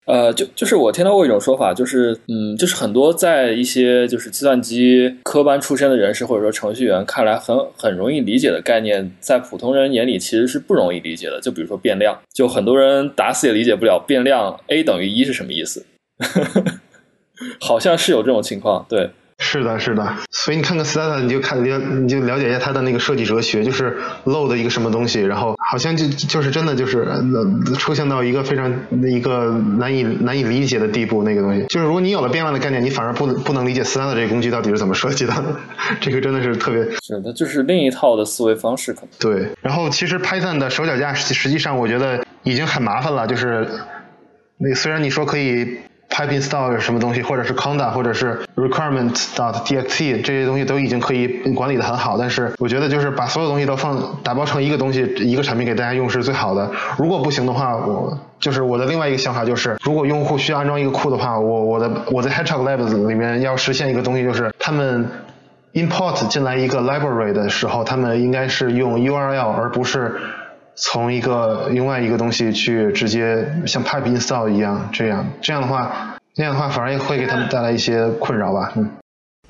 [0.08, 11.39] 呃，就就是我听到过一种说法，就是嗯，就是很多在一些就是计算机科班出身的人士或者说程序员看来很很容易理解的概念，在普通人眼里其实是不容易理解的。
[11.39, 15.86] 就比如说变量，就很多人打死也理解不了变量 a 等于一是什么意思，
[17.62, 19.12] 好像是有这种情况，对。
[19.43, 27.08] 是的，是的，所以你看看 Stata，你就看了，你就了解一下它的那个设计哲学，就是 load 一个什么东西，然后好像就就是真的就是
[27.80, 28.71] 抽象到一个非常
[29.04, 29.49] 一个
[29.80, 35.34] 难以难以理解的地步，那个东西，就是如果你有了变量的概念，你反而不不能理解 Stata 这个工具到底是怎么设计的，
[35.99, 39.49] 这个真的是特别是的，就是另一套的思维方式可能对。
[39.62, 43.67] 然后其实 Python 的手脚架实际上我觉得已经很麻烦了，就是
[44.60, 45.80] 那虽然你说可以。
[46.12, 56.69] Pip install 什么东西，或者是 conda，或者是 requirement dot dxt 这些东西都已经可以管理的很好，但是我觉得就是把所有东西都放打包成一个东西，一个产品给大家用是最好的。
[56.97, 65.10] 如果不行的话，我就是我的另外一个想法就是，如果用户需要安装一个库的话，我我的我在 Hedgehog Labs 里面要实现一个东西，就是他们
[65.74, 70.15] import 进来一个 library 的时候，他们应该是用 URL 而不是。
[70.75, 78.71] 从一个另外一个东西去直接像 pipe install 一样，这样这样的话，那样的话反而也会给他们带来一些困扰吧。
[78.75, 78.89] 嗯，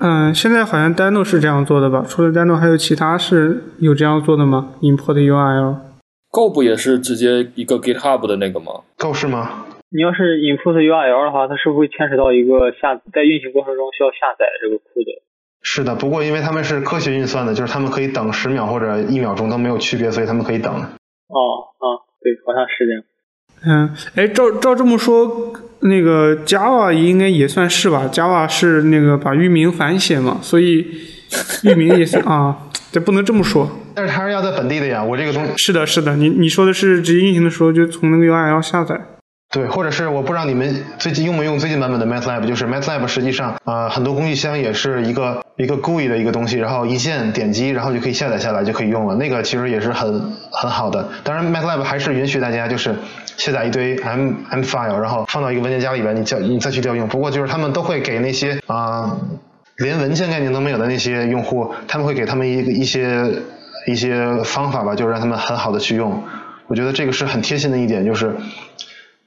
[0.00, 2.04] 嗯，现在好像 Deno 是这样做的吧？
[2.08, 9.66] 除了 Deno，还有其他是有这样做的吗？import URL？Go 不也是直接一个 GitHub 的那个吗？Go 是吗？
[9.90, 15.22] 你要是 import URL 的话，它是不是会牵扯到一个下在运行过程中需要下载这个库的？
[15.62, 20.74] 是的，不过因为他们是科学运算的，就是他们可以等十秒或者一秒钟都没有区别，所以他们可以等。
[21.28, 23.02] 哦哦，对，好像是这样。
[23.64, 30.86] 嗯，哎，照照这么说，那个 Java 应该也算是吧？Java 是那个把域名反写嘛，所以
[31.62, 33.70] 域名也是 啊，这不能这么说。
[33.94, 35.52] 但是它是要在本地的呀，我这个东西。
[35.56, 39.00] 是的，是的，你你说的是直接运行的时候就从那个 URL 下载。
[39.52, 49.14] 对，或者是我不知道你们最近用没用最近版本的 MATLAB，就是 MATLAB 实际上啊很多工具箱也是一个一个 GUI 的一个东西，然后一键点击，然后就可以下载下来就可以用了。
[49.16, 51.06] 那个其实也是很很好的。
[51.22, 52.96] 当然 MATLAB 还是允许大家就是
[53.36, 57.06] 下载一堆 M M file，然后放到一个文件夹里边，你叫你再去调用。
[57.06, 59.18] 不过就是他们都会给那些啊
[59.76, 63.30] 连文件概念都没有的那些用户，他们会给他们一一些
[63.86, 66.24] 一些方法吧，就是让他们很好的去用。
[66.68, 68.34] 我觉得这个是很贴心的一点，就是。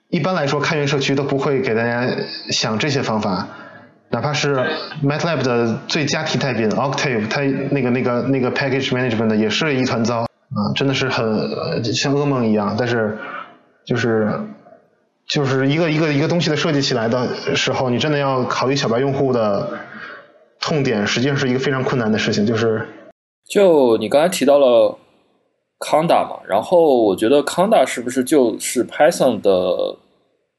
[0.09, 2.07] 一般来说，开源社区都不会给大家
[2.51, 3.47] 想这些方法，
[4.09, 4.55] 哪怕是
[5.03, 7.41] MATLAB 的最佳替代品 Octave，它
[7.71, 12.75] 那个那个那个 package management 也是一团糟啊，真的是很像噩梦一样。
[12.77, 13.17] 但是
[13.85, 14.31] 就是
[15.27, 19.79] 就是一个一个一个东西的设计起来的时候，你真的要考虑小白用户的
[20.61, 22.45] 痛点，实际上是一个非常困难的事情。
[22.45, 22.87] 就是
[23.49, 24.99] 就你刚才提到了。
[25.79, 29.51] Conda 嘛，然后我觉得 Conda 是不是就是 Python 的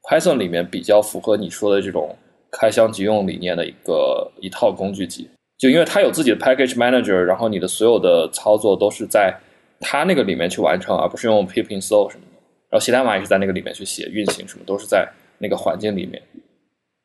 [0.03, 2.15] Python 里面比较符合你说的这种
[2.51, 5.29] 开箱即用理念的一个一套工具集？
[5.57, 9.35] 就因为它有自己的 Package Manager，然后你的所有的操作都是在
[9.79, 12.37] 它那个里面去完成，而不是用 pip install 什么的。
[12.69, 16.21] 然后写代码也是在那个里面去写运行什么，都是在那个环境里面，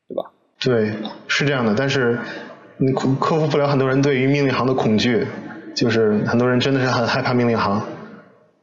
[0.07, 0.31] 对吧？
[0.59, 0.93] 对，
[1.27, 1.73] 是这样的。
[1.75, 2.19] 但是
[2.77, 5.25] 你克服不了很多人对于命令行的恐惧，
[5.75, 7.81] 就是很多人真的是很害怕命令行。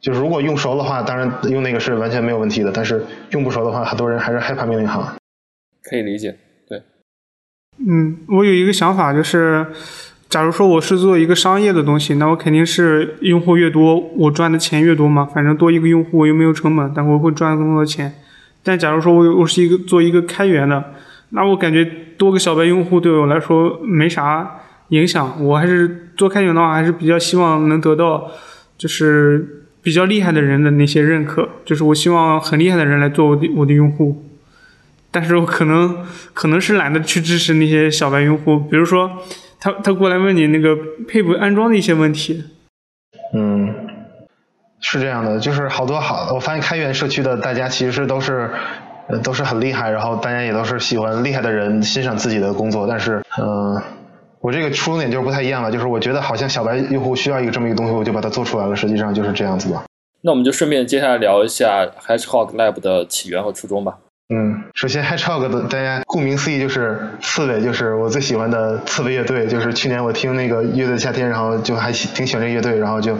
[0.01, 2.71] 就是如果用熟的话，当然用那个是完全没有问题的。
[2.73, 5.15] 但是用不熟的话，很多人还是害怕命令行。
[5.83, 6.35] 可以理解，
[6.67, 6.81] 对。
[7.87, 9.67] 嗯，我有一个想法，就是
[10.27, 15.23] 假如说我是做一个商业的东西，那我肯定是用户越多，我赚的钱越多嘛。
[15.23, 18.11] 反正多一个用户我又没有成本，但我会赚更多的钱。
[18.63, 20.83] 但假如说我我是一个做一个开源的，
[21.29, 21.85] 那我感觉
[22.17, 25.43] 多个小白用户对我来说没啥影响。
[25.45, 28.31] 我还是做开源的话，还是比较希望能得到
[28.79, 29.59] 就是。
[29.81, 34.23] 比较厉害的人的那些认可，就是我希望很厉害的人来做我的我的用户，
[35.09, 39.11] 但是我可能可能是懒得去支持那些小白用户，比如说
[39.59, 42.43] 他他过来问你那个配不安装的一些问题。
[43.33, 43.73] 嗯，
[44.79, 48.51] 是这样的，就是好多好，我发现开源社区的大家其实都是
[49.23, 53.81] 都是很厉害，然后大家也都是喜欢厉害的人欣赏自己的工作，但是嗯。
[54.41, 59.83] 我这个出发点就是不太一样了，就是我觉得好像小白用户需要一个这么一个东西，我就把它做出来了，实际上就是这样子吧。
[60.21, 63.97] 那我们就顺便接下来聊一下 Hedgehog Lab 的起源和初衷吧。
[64.33, 73.17] 嗯，首先 Hedgehog 的大家顾名思义就是刺猬，就是我最喜欢的刺猬乐队，就是去年我听那个乐队夏天，然后就还挺喜欢这个乐队，然后就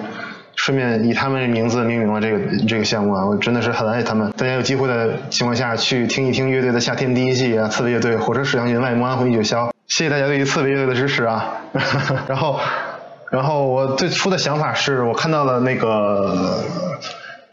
[0.56, 4.32] 顺便以他们的名字命名了这个这个项目啊，我真的是很爱他们。
[4.38, 9.71] 大家有机会的情况下去听一听乐队的夏天第一季啊，刺猬乐队，火车驶向云外，梦安魂一九霄。
[9.92, 11.54] 谢谢大家对于刺猬乐队的支持啊！
[12.26, 12.58] 然后，
[13.30, 16.64] 然后我最初的想法是我看到了那个，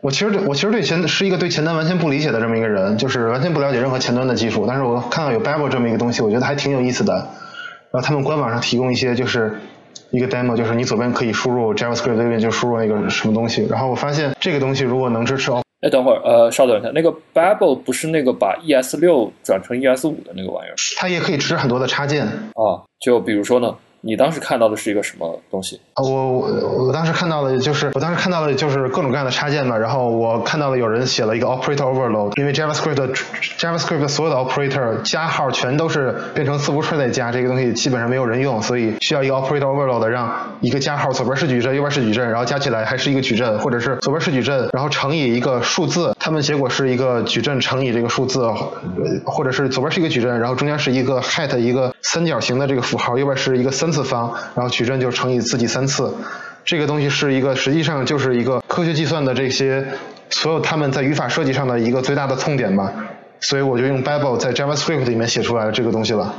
[0.01, 4.67] 我其实对我其实对前是一个对前端完全不理解的这么一个人，就是完全不了解任何前端的技术。
[4.69, 7.13] 但是我看到有 Babel 这么一个东西，我觉得还挺有意思的。
[7.91, 9.59] 然后他们官网上提供一些就是
[10.11, 13.67] 一个 demo，就是你左边可以输入 JavaScript，右边就输入那个什么东西。
[13.69, 20.75] 然后我发现这个东西如果能支持，哎，等会儿，呃，稍等一下，那个 Babel 不是那个把 ES 六转成 ES 五的那个玩意儿？
[20.97, 22.27] 它也可以支持很多的插件。
[22.27, 23.77] 啊，就比如说呢？
[24.01, 25.81] 你当时看到的是一个什么东西？
[25.97, 33.19] 我我我当时看到的就是我当时看到的就是各种各样的插件嘛，然后我看到了有人写了一个 operator overload，因为 JavaScript
[33.59, 48.49] JavaScript 所有的 operator 加号全都是变成字符串在加，这个东西基本上没有人用，所以需要一个 operator overload 让一个加号左边是矩阵，右边是矩阵，然后加起来还是一个矩阵，或者是左边是矩阵，然后乘以一个数字，它们结果是一个矩阵乘以这个数字，
[49.27, 53.88] 或者是左边是一个矩阵，然后中间是一个 hat 一个三角形的这个符号，右边是一个三。
[53.89, 56.15] 三次方，然后矩阵就乘以自己三次，
[56.63, 59.87] 这个东西是一个实际上就是一个科学计算的这些
[60.29, 62.93] 所有他们在语法设计上的一个最大的痛点吧，
[63.41, 66.35] 所以我就用 Babel 在 JavaScript 里面写出来了这个东西了。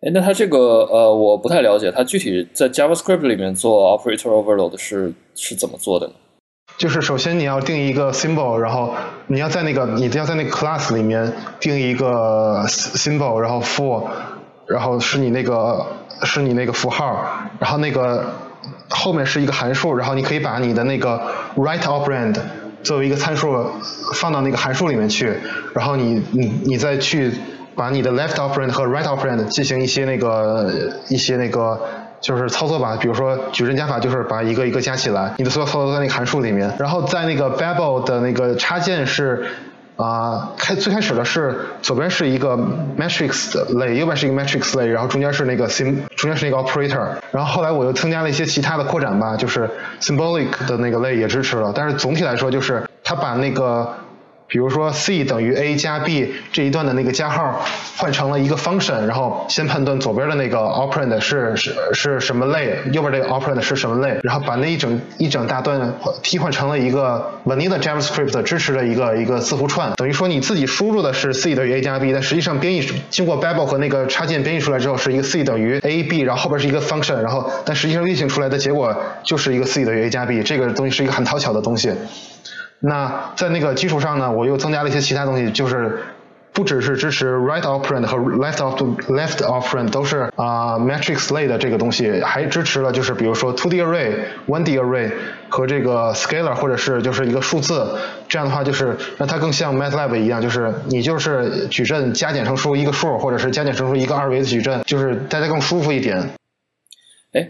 [0.00, 6.14] 哎，那它这个呃我不太了解，它具体在 JavaScript 里面做 operator overload 是是怎么做的呢？
[6.78, 8.94] 就是首先你要定一个 symbol，然后
[9.26, 14.08] 你要在那个你要在那个 class 里面定一个 symbol，然后 for，
[14.66, 15.86] 然后是你那个。
[16.22, 17.26] 是你那个符号，
[17.58, 18.24] 然后那个
[18.88, 21.20] 后面是一个函数，然后你可以把你的那个
[21.56, 22.34] right operand
[22.84, 23.66] 作为一个参数
[24.14, 25.34] 放到那个函数里面去，
[25.74, 27.32] 然后你你你再去
[27.74, 30.72] 把你的 left operand 和 right operand 进行一些那个
[31.08, 31.78] 一些那个
[32.20, 39.44] 就是操作吧，比如说矩阵加法就是把一个一个加起来，你的所有操作在那个函数里面，然后在那个 Babel 的那个插件是。
[39.96, 42.56] 啊，开最开始的是左边是一个
[42.98, 53.94] matrix 的类，右边是一个 matrix 类，然后中间是那个 sim，中间是那个 operator，然后后来我又增加了一些其他的扩展吧，就是 symbolic 的那个类也支持了，但是总体来说就是它把那个。
[54.54, 57.60] 比如说 c 等于 a 加 b 这一段的那个加号
[57.96, 75.22] 换成了一个 function，然后先判断左边的那个 operand 是是是什么类，右边这个 operand 是什么类，然后把那一整一整大段替换成了一个 vanilla JavaScript 支持的一个一个字符串，等于说你自己输入的是 c 等于 a 加 b，但实际上编译经过 Babel 和那个插件编译出来之后是一个
[75.24, 81.90] c 等于 a b，然后后边是一个 function，然后但实际上运行出来的结果就是一个 c 等于 a 加 b，这个东西是一个很讨巧的东西。
[82.80, 85.98] 那在那个基础上呢，我又增加了一些其他东西，就是
[86.52, 94.12] 不只是支持 right operand 和 left of left operand 都是啊 matrix 类的这个东西，还支持了就是比如说 two d array、
[94.46, 95.10] one d array
[95.48, 97.96] 和这个 scalar 或者是就是一个数字，
[98.28, 106.30] 这样的话就是让它更像 MATLAB 一样，就是你就是矩阵加减乘除一个数，或者是加减乘除一个二维的矩阵，就是大家更舒服一点。
[107.32, 107.48] 哎，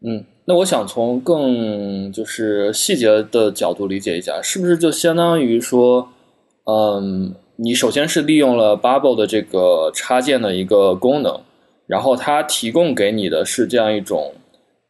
[0.00, 0.24] 嗯。
[0.48, 6.08] 那我想从更就是细节的角度理解一下，是不是就相当于说，
[6.66, 11.36] 嗯，你首先是利用了 Bubble 的这个插件的一个功能，
[11.88, 14.32] 然后它提供给你的是这样一种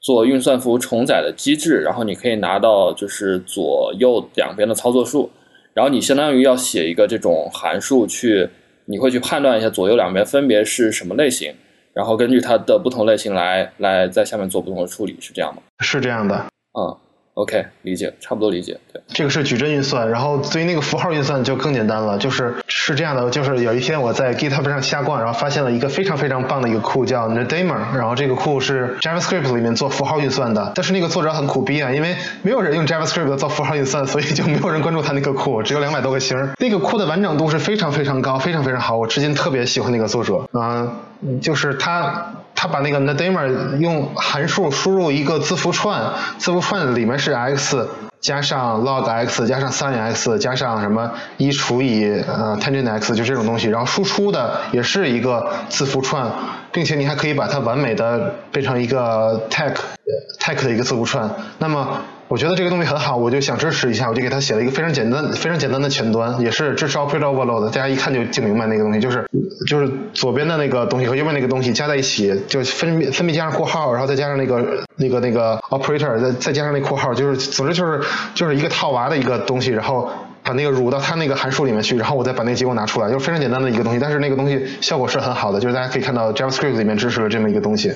[0.03, 5.31] 做运算符重载的机制，然后你可以拿到就是左右两边的操作数，
[5.73, 8.47] 然后你相当于要写一个这种函数去，
[8.85, 11.51] 你会去判断一下左右两边分别是什么类型。
[11.97, 15.63] 然后根据它的不同类型来来在下面做不同的处理，是这样吗？
[15.81, 16.45] 是这样的。
[16.79, 16.95] 嗯。
[17.37, 18.81] OK，理解，差不多理解。
[18.91, 36.35] 对，这个是矩阵运算，然后对于那个符号运算就更简单了，就是是这样的，就是有一天我在 GitHub 上瞎逛，然后发现了一个非常非常棒的一个库叫 Nademer，然后这个库是 JavaScript 里面做符号运算的，但是那个作者很苦逼啊，因为没有人用 JavaScript 做符号运算，所以就没有人关注他那个库，只有两百多个星。
[36.59, 40.91] 那个库的完整度是非常非常高，非常非常好，我至今特别喜欢那个作者啊，
[41.43, 42.33] 就是他。
[42.67, 46.03] 把那个 Nadamer 用函数输入一个字符串，
[46.39, 47.89] 字符串里面是 x
[48.21, 56.31] 加上 log x 加上 sin x 加上什么一除以呃 tangent x 就这种东西，然后输出的也是一个字符串，
[56.73, 59.75] 并且你还可以把它完美的变成一个 tech
[60.41, 62.01] tech 的一个字符串，那么。
[62.29, 69.25] 我觉得这个东西很好，我就想支持一下，我就给他写了一个非常简单、非常简单的前端，也是支持 operator overload，大家一看就就明白那个东西，就是
[69.69, 78.01] 就是左边的那个东西和右边那个东西加在一起，就分别分别加上括号，然后再加上那个那个那个 operator，再再加上那括号，就是总之就是
[78.35, 80.11] 就是一个套娃的一个东西，然后
[80.43, 87.91] 把那个入到它那个函数里面去，然后我再把那个结果拿出来，就非常简单的一个东西，但是那个东西效果是很好的，就是大家可以看到 JavaScript 里面支持了这么一个东西。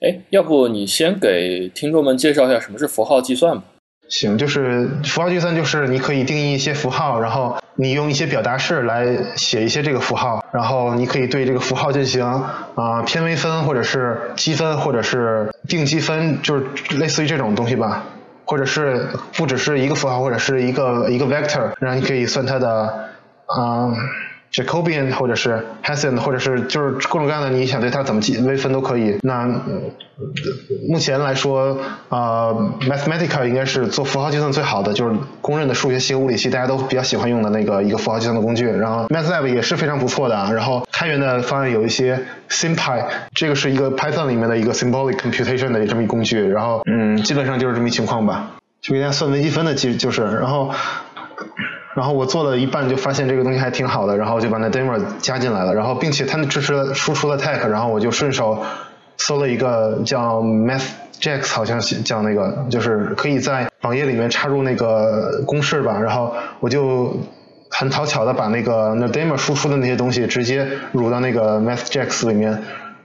[0.00, 3.62] 哎，要不你先给听众们介绍一下什么是符号计算吧。
[4.08, 16.64] 行，就是符号计算，就是你可以定义一些符号，然后你用一些表达式来写一些这个符号，然后你可以对这个符号进行啊偏微分，或者是积分，或者是定积分，就是
[16.96, 18.04] 类似于这种东西吧。
[18.44, 23.08] 或者是不只是一个符号或者是一个一个 vector，然后你可以算它的
[23.46, 23.92] 啊。
[24.56, 29.18] Jacobian 或者是 Hessian 或者是就是各种各样的，你想对它怎么计微分都可以。
[29.22, 29.46] 那
[30.88, 31.78] 目前来说，
[32.08, 38.66] 呃，Mathematica 应该是做符号计算最好的，就是公认的数学系和物理系大家都比较喜欢用的那个一个符号计算的工具。
[38.66, 40.34] 然后 MathLab 也是非常不错的。
[40.54, 43.04] 然后开源的方案有一些 SymPy，
[43.34, 46.42] 这个是一个 Python 里面的一个 Symbolic Computation 的这么一工具。
[46.42, 48.52] 然后嗯，基本上就是这么一情况吧。
[48.80, 50.70] 就给大家算微积分的，其实就是，然后。
[51.96, 58.62] 然后我做了一半就发现这个东西还挺好的，然后就把那 demo 加进来了，然后并且它那支持输出了 tag，然后我就顺手
[59.16, 67.18] 搜了一个叫 MathJax，好像叫那个，就是可以在网页里面插入那个公式吧，然后我就
[67.70, 72.62] 很讨巧的把那个那 demo 输出的那些东西直接入到那个 MathJax 里面，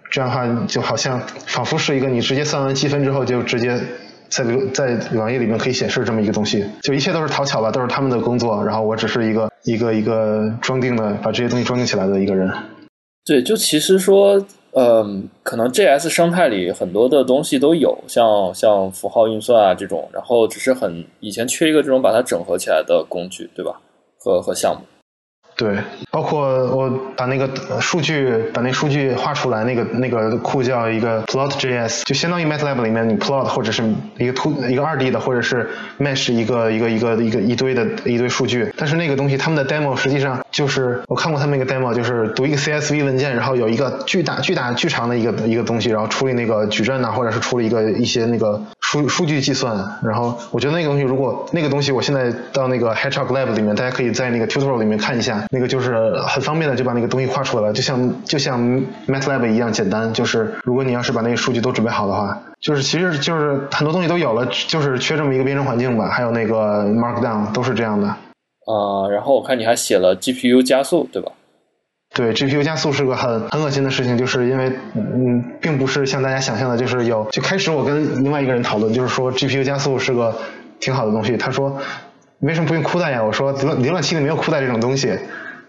[0.10, 3.80] 这样的话就好像仿佛是一个你直接算完积分之后就直接。
[4.32, 12.50] 在在网页里面可以显示这么一个东西，就一切都是讨巧吧，都是他们的工作，然后我只是一个一个一个装订的，把这些东西装订起来的一个人。
[13.26, 23.80] 对，就其实说，嗯，可能 JS 生态里很多的东西都有，像像符号运算啊这种，然后只是很以前缺一个这种把它整合起来的工具，对吧？
[24.18, 24.82] 和和项目。
[25.56, 25.78] 对，
[26.10, 27.48] 包括我把那个
[27.80, 33.84] 数据，把那数据画出来，那个那个库叫一个 plot.js，就相当于 MATLAB 里面你 plot 或者是
[34.18, 38.74] 一个图一个二 D 的，或者是 mesh 一个一个一个一个一堆的一堆数据。
[38.76, 49.78] 但是那个东西他们的 demo 实际上就是我看过他们那个 demo，就是读一个 CSV 文件，然后有一个巨大巨大巨长的一个一个东西，然后处理那个矩阵呐，或者是处理一个一些那个数数据计算。
[50.04, 55.42] 然后我觉得那个东西如果那个东西我现在到那个 Hedgehog Lab 里面，大家可以在那个 tutorial 里面看一下。
[55.52, 58.60] 那个就是很方便的，就把那个东西画出来了，就像就像
[59.08, 60.14] MATLAB 一样简单。
[60.14, 66.10] 就是如果你要是把那个数据都准备好的话，就是其实就是很多东西都有了，就是缺这么一个编程环境吧。
[66.10, 68.14] 还有那个 Markdown 都是这样的。
[68.66, 71.32] 啊，然后我看你还写了 GPU 加速，对吧？
[72.14, 80.36] 对，GPU 加速是个很很恶心的事情，就是因为嗯，并不是像大家想象的，就是有就开始我跟另外一个人讨论，就是说 GPU 加速是个
[80.80, 81.78] 挺好的东西，他说。
[82.42, 83.24] 为什么不用酷带呀？
[83.24, 85.16] 我说浏浏览器里没有酷带这种东西，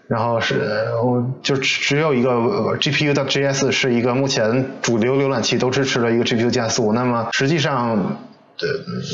[0.07, 0.59] 然后是
[1.05, 2.31] 我就只有一个
[2.79, 6.91] GPU 的 JS 是一个目前主流浏览器都支持的一个 GPU 加速。
[6.91, 8.17] 那么实际上，
[8.57, 8.69] 对，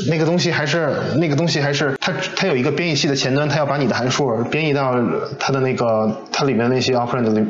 [0.08, 4.94] 那个东西还是那个东西还是它它有一个编译器的前端，它要把你的函数编译到
[5.38, 7.46] 它的那个它里面那些 operand 里。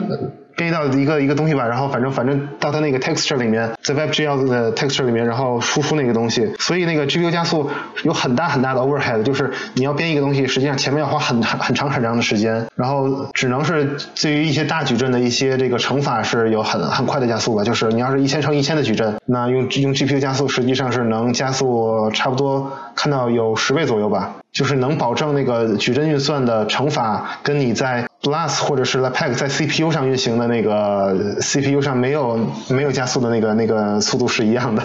[0.61, 6.53] 编译到一个一个东西吧，然后反正反正到它那个 texture 里面，在 WebGL 的 texture 里面，然后输出那个东西。
[6.59, 7.71] 所以那个 GPU 加速
[8.03, 17.65] 有很大很大的 overhead，就是你要编一个东西，实际上前面要花很很长很长的时间，然后只能是对于一些大矩阵的一些这个乘法是有很很快的加速吧。
[17.65, 24.37] 就是你要是一千乘一千的矩阵，那用用 GPU 加速实际上是能加速差不多看到有十倍左右吧。
[24.53, 34.83] 就是能保证那个矩阵运算的乘法跟你在 Plus 或者是 l a p a c 在 CPU 上运行的那个 CPU 上没有没有加速的那个那个速度是一样的。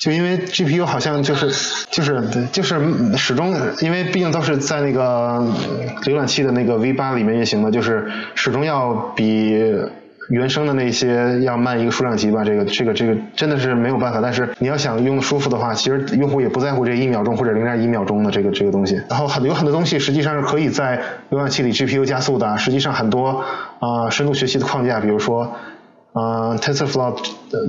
[0.00, 1.50] 就因为 GPU 好像就是
[1.90, 5.40] 就是就是始终因为毕竟都是在那个
[6.02, 9.58] 浏览器的那个 V8 里面运行的，就是始终要比。
[10.30, 14.20] 原生的那些要慢一个数量级吧，这个这个这个真的是没有办法。
[14.20, 19.00] 但是你要想用舒服的话，其实用户也不在乎这一秒钟或者零点一秒钟的这个这个东西。
[19.08, 21.00] 然后很有很多东西实际上是可以在
[21.30, 22.56] 浏览器里 GPU 加速的。
[22.56, 23.44] 实际上很多
[23.80, 25.52] 啊深度学习的框架，比如说
[26.12, 27.18] 啊 TensorFlow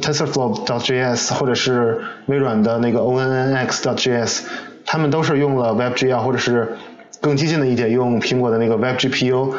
[0.02, 4.44] TensorFlow.js 或者是微软的那个 ONNX.js，
[4.86, 6.78] 他们都是用了 WebGL 或者是
[7.20, 9.54] 更激进的一点，用苹果的那个 WebGPU。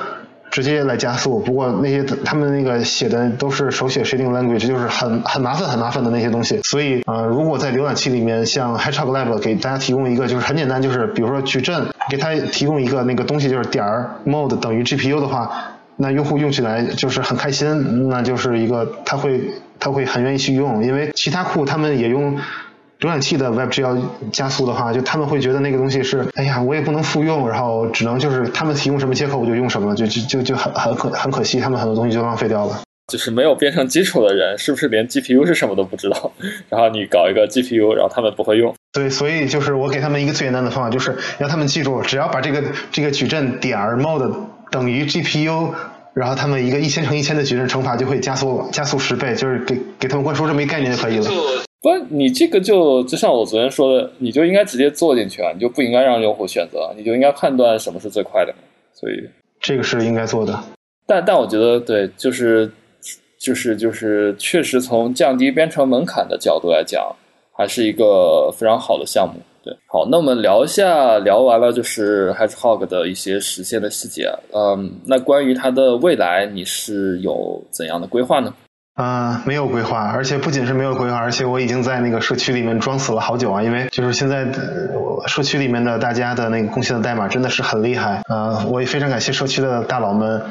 [0.56, 6.58] 直接来加速，不过那些他们那个写的都是手写 shading language，就是很很麻烦很麻烦的那些东西。
[6.62, 15.50] 所以啊，如果在浏览器里面像 Hedgehog Lab 给大家提供一个就是很简单，就是比如说矩阵，给他提供一个那个东西就是点儿 mode 等于 GPU 的话，
[15.96, 22.38] 那用户用起来就是很开心，那就是一个他会他会很愿意去用，因为其他库他们也用。
[23.00, 24.00] 浏览器的 WebGL
[24.32, 32.80] 加速的话，就他们会觉得那个东西是，哎呀，我也不能复用，然后只能就是他们提供什么接口我就用什么，就就就就很很可很可惜，他们很多东西就浪费掉了。
[33.12, 36.32] 就是没有编程基础的人，是不是连 GPU 是什么都不知道？
[36.68, 38.74] 然后你搞一个 GPU，然后他们不会用。
[38.92, 44.34] 对，所以就是我给他们一个最简单的方法，就是让他们记住，只要把这个这个矩阵点 mode
[44.72, 45.70] 等于 GPU，
[46.14, 51.30] 然后他们一个一千乘一千的矩阵乘法就会加速加速十倍，就是给给他们灌输这么一个概念就可以了。
[51.86, 58.52] 不，你这个就就像我昨天说的，你就应该直接做进去啊，你就不应该让用户选择，你就应该判断什么是最快的。
[58.92, 59.14] 所以
[59.60, 60.58] 这个是应该做的。
[61.06, 62.68] 但但我觉得对，就是
[63.38, 67.14] 就是就是确实从降低编程门槛的角度来讲，
[67.52, 69.40] 还是一个非常好的项目。
[69.62, 74.28] 对，好，那我们聊一下，聊完了就是 Hedgehog 的一些实现的细节。
[74.52, 78.52] 嗯，那关于它的未来，你是有怎样的规划呢？
[78.96, 84.46] 嗯，没有规划，而且不仅是没有规划，而且我已经在那个社区里面装死了好久啊，因为就是现在
[85.26, 90.42] 社区里面的大家的那个贡献的代码真的是很厉害啊，我也非常感谢社区的大佬们。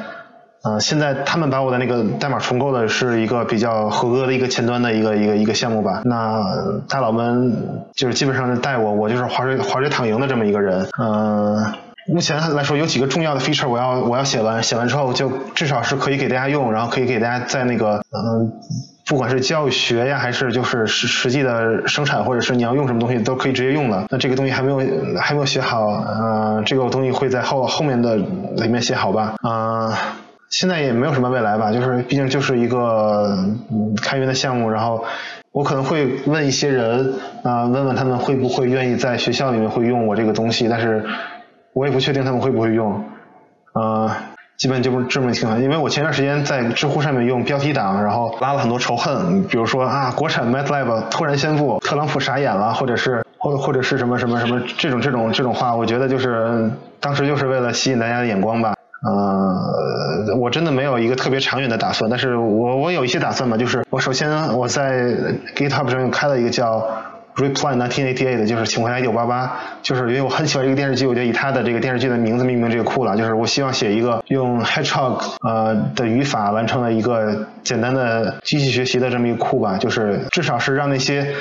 [0.62, 6.02] 呃，现在他们把我的那个代码重构的是一个比较合格的一个前端的一个一个一个项目吧。
[6.04, 6.42] 那
[6.88, 10.88] 大佬们就是基本上带我，我就是滑水滑水躺赢的这么一个人。
[10.98, 11.72] 嗯，
[12.08, 18.52] 目前来说有几个重要的 feature 我要我要写完，写完之后就至少是可以给大家用，然后可以给大家在那个嗯，
[19.06, 24.06] 不管是教育学呀，还是就是实实际的生产，或者是你要用什么东西都可以直接用的。
[24.10, 24.80] 那这个东西还没有
[25.18, 29.34] 还没有写好，呃，这个东西会在后后面的里面写好吧？
[29.42, 30.16] 啊。
[30.48, 33.36] 现在也没有什么未来吧，就是毕竟就是一个
[34.00, 35.04] 开源的项目，然后
[35.50, 41.04] 我可能会问一些人啊，问问他们会不会愿意在学校里面会用我这个东西，但是
[41.76, 43.04] 我也不确定他们会不会用，
[43.74, 44.16] 啊，
[44.56, 45.60] 基本就是这么情况。
[45.62, 58.74] 因为我前段时间在知乎上面用标题党，然后拉了很多仇恨，比如说啊，国产 MATLAB 突然宣布特朗普傻眼了，或者是或或者是什么什么什么这种这种这种话，我觉得就是当时就是为了吸引大家的眼光吧。
[59.06, 65.14] 呃，我真的没有一个特别长远的打算，但是我我有一些打算吧，就是我首先我在
[65.54, 66.88] GitHub 上开了一个叫
[67.36, 69.50] Reply 1988的，就是请回答1988，
[69.82, 81.34] 就是因为我很喜欢这个电视剧，我就以它的这个电视剧的名字命名这个库了，就是我希望写一个用 Hedgehog 呃的语法完成了一个简单的机器学习的这么一个库吧，就是至少是让那些。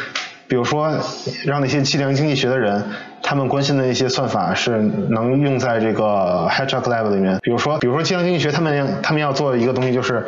[0.48, 0.96] 比如说，
[1.44, 2.84] 让那些计量经济学的人，
[3.24, 4.78] 他们关心的一些算法是
[5.10, 7.40] 能用在这个 HedgeHogLab 里面。
[7.42, 10.24] 比如说，比如说计量经济学，他们他们要做一个东西，就是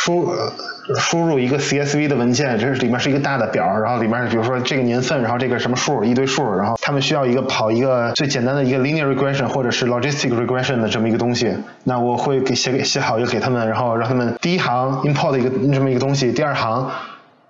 [0.00, 0.32] 输
[0.94, 11.52] 输入一个 CSV 的文件，这是里面是一个大的表，然后里面比如说这个年份，然后这个什么数，一堆数，然后他们需要一个跑一个最简单的一个 linear regression 或者是 logistic regression 的这么一个东西。
[11.82, 16.88] 那我会给写给写好一个给他们，然后让他们第一行 import 一个这么一个东西，第二行。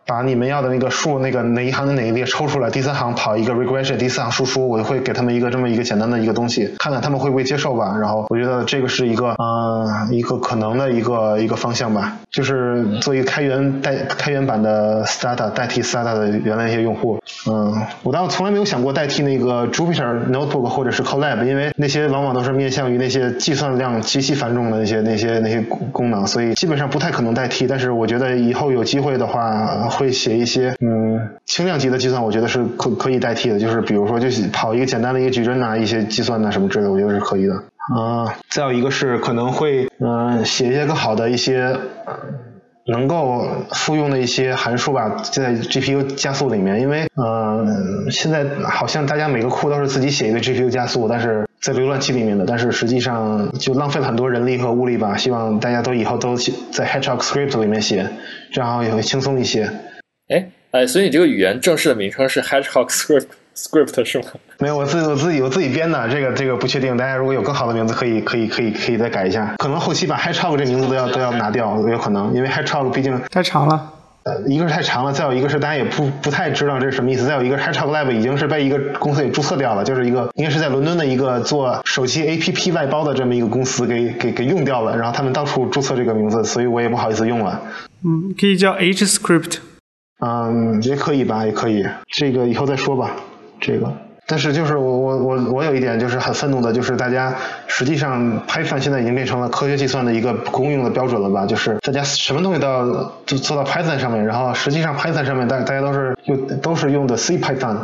[0.09, 7.95] 把你们要的那个数，那个哪一行的哪一列抽出来，第三行跑一个 regression，第四行输出，我会给他们一个这么一个简单的一个东西，看看他们会不会接受吧。
[8.01, 17.19] 然后我觉得这个是一个，嗯，一个可能的一个一个方向吧，就是做一个开源代开源版的 Stata 代替 Stata 的原来一些用户。
[17.47, 25.61] 嗯，我倒从来没有想过代替那个 Jupyter Notebook 或者是 Colab，因为那些往往都是面向于那些计算量极其繁重的那些那些那些
[25.93, 27.67] 功能，所以基本上不太可能代替。
[27.67, 29.91] 但是我觉得以后有机会的话。
[29.99, 37.55] 会写一些嗯轻量级的计算，我觉得是可可以代替的，就是比如说就跑一个简单的一个矩阵呐，一些计算呐什么之类的，我觉得是可以的。
[37.97, 41.77] 啊，再有一个是可能会嗯写一些更好的一些
[42.91, 55.17] 能够复用的一些函数吧，就在 GPU 加速里面，因为嗯现在好像大家每个库都是自己写一个 GPU 加速，但是在浏览器里面的，但是实际上就浪费了很多人力和物力吧。
[55.17, 58.09] 希望大家都以后都在 Hedgehog Script 里面写，
[58.53, 59.71] 这样也会轻松一些。
[60.29, 63.27] 哎哎，所以你这个语言正式的名称是 Hedgehog Script
[63.59, 64.25] Script 是吗？
[64.61, 66.97] 没有，我自己我自己我自己编的，这个这个不确定。
[66.97, 69.57] 大家如果有更好的名字，可以可以可以可以再改一下。
[69.59, 73.95] 可能后期把 Hedgehog 这名字都要都要拿掉，有可能，因为 Hedgehog 毕竟太长了。
[74.25, 77.27] 呃，一个是太长了，再有一个是大家也不不太知道这是什么意思。
[77.27, 87.61] 再有一个 Hedgehog Lab 已经是被一个公司给注册掉了，就是一个应该是在伦敦的一个做手机 APP 外包的这么一个公司给给给用掉了，然后他们到处注册这个名字，所以我也不好意思用了。
[88.05, 89.59] 嗯，可以叫 H Script。
[90.21, 93.13] 嗯，也可以吧，也可以，这个以后再说吧，
[93.61, 93.93] 这个。
[94.31, 97.35] 但是就是我我我我有一点就是很愤怒的，就是大家
[97.67, 101.47] 实际上 Python 现在已经变成了科学计算的一个公用的标准了吧？
[101.47, 102.85] 就是大家什么东西都要
[103.25, 107.79] 做做到 Python 上面，然后实际上 Python 上面大大家都是用都是用的 C Python，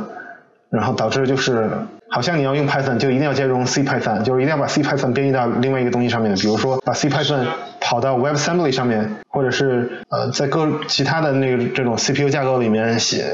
[0.69, 1.71] 然后导致就是
[2.15, 7.45] 好像你要用 Python 就一定要兼容 C Python，就是一定要把 C Python 编译到另外一个东西上面，比如说把 C Python
[7.81, 13.25] 跑到 WebAssembly 上面，或者是呃在各其他的那个这种 CPU 架构里面写。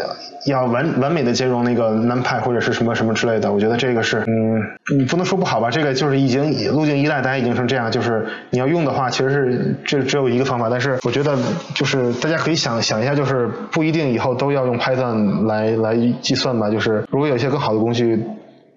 [0.46, 5.70] 要完完美的兼容那个 NumPy 或者是什么什么之类的，我觉得这个是，嗯，你不能说不好吧？
[5.70, 10.70] 这个就是已经路径依赖，大家已经成这样，就是你要用的话，其实是这只有一个方法。
[10.70, 11.36] 但是我觉得
[11.74, 16.70] 就是大家可以想想一下，就是不一定以后都要用 Python 来来计算吧。
[16.70, 18.24] 就是如果有一些更好的工具，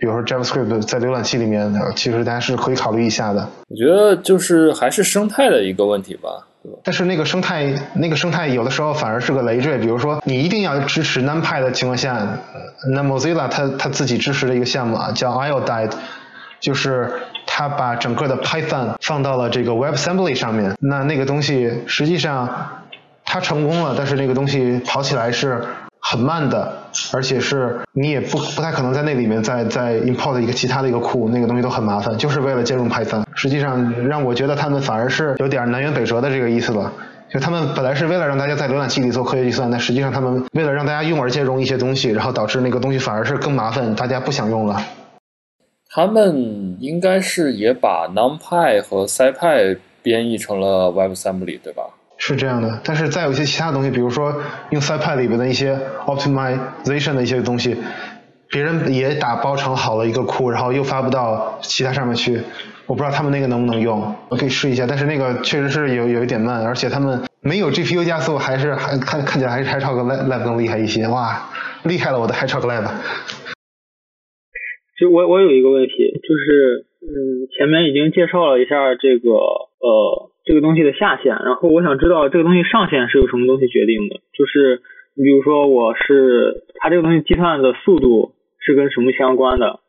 [0.04, 3.48] 比如说 JavaScript 在浏览器里面，其实大家是可以考虑一下的。
[3.70, 6.46] 我觉得就是还是生态的一个问题吧。
[6.84, 9.78] 但是那个生态，那个生态有的时候反而是个累赘。
[9.78, 12.38] 比如说，你一定要支持 NumPy 的情况下，
[12.94, 15.92] 那 Mozilla 它它自己支持的一个项目啊，叫 Iodide，
[16.60, 17.10] 就是
[17.46, 20.76] 它把整个的 Python 放到了这个 WebAssembly 上面。
[20.82, 22.50] 那那个东西实际上
[23.24, 25.64] 它成功了，但是那个东西跑起来是
[26.02, 26.83] 很慢的。
[27.14, 33.24] 而且是你也不不太可能在那里面再再 import 一个其他的一个库，那个东西都很麻烦，就是为了兼容 Python。
[33.36, 36.92] 实际上让我觉得他们反而是有点南辕北辙的这个意思了。
[37.32, 44.80] 就他们本来是为了让大家在浏览器里做科学计算，但实际上他们为了让大家用而兼容一些东西，然后导致那个东西反而是更麻烦，大家不想用了。
[45.90, 51.84] 他们应该是也把 NumPy 和 SciPy 编译成了 WebAssembly，对吧？
[52.26, 57.76] 是这样的，但是再有一些其他东西，比如说用 SciPy 里边的一些 optimization 的一些东西，
[58.50, 62.40] 别人也打包成好了一个库，然后又发布到其他上面去。
[62.86, 64.86] 我不知道他们那个能不能用，我可以试一下。
[64.88, 70.00] 但是那个确实是有有一点慢，而且他们没有 GPU 加速，还是还看看起来还是 HighChalk
[70.30, 71.08] Lab 更厉害一些。
[71.10, 71.50] 哇，
[71.84, 72.86] 厉害了我的 HighChalk Lab！
[74.96, 75.92] 其实我我有一个问题，
[76.24, 84.22] 就是嗯，前面已经介绍了一下这个呃这个东西的下限，然后我想知道这个东西上限是由什么东西决定的？
[84.38, 84.82] 就是
[85.16, 89.80] 你比如说我是它这个东西计算的速度是跟什么相关的？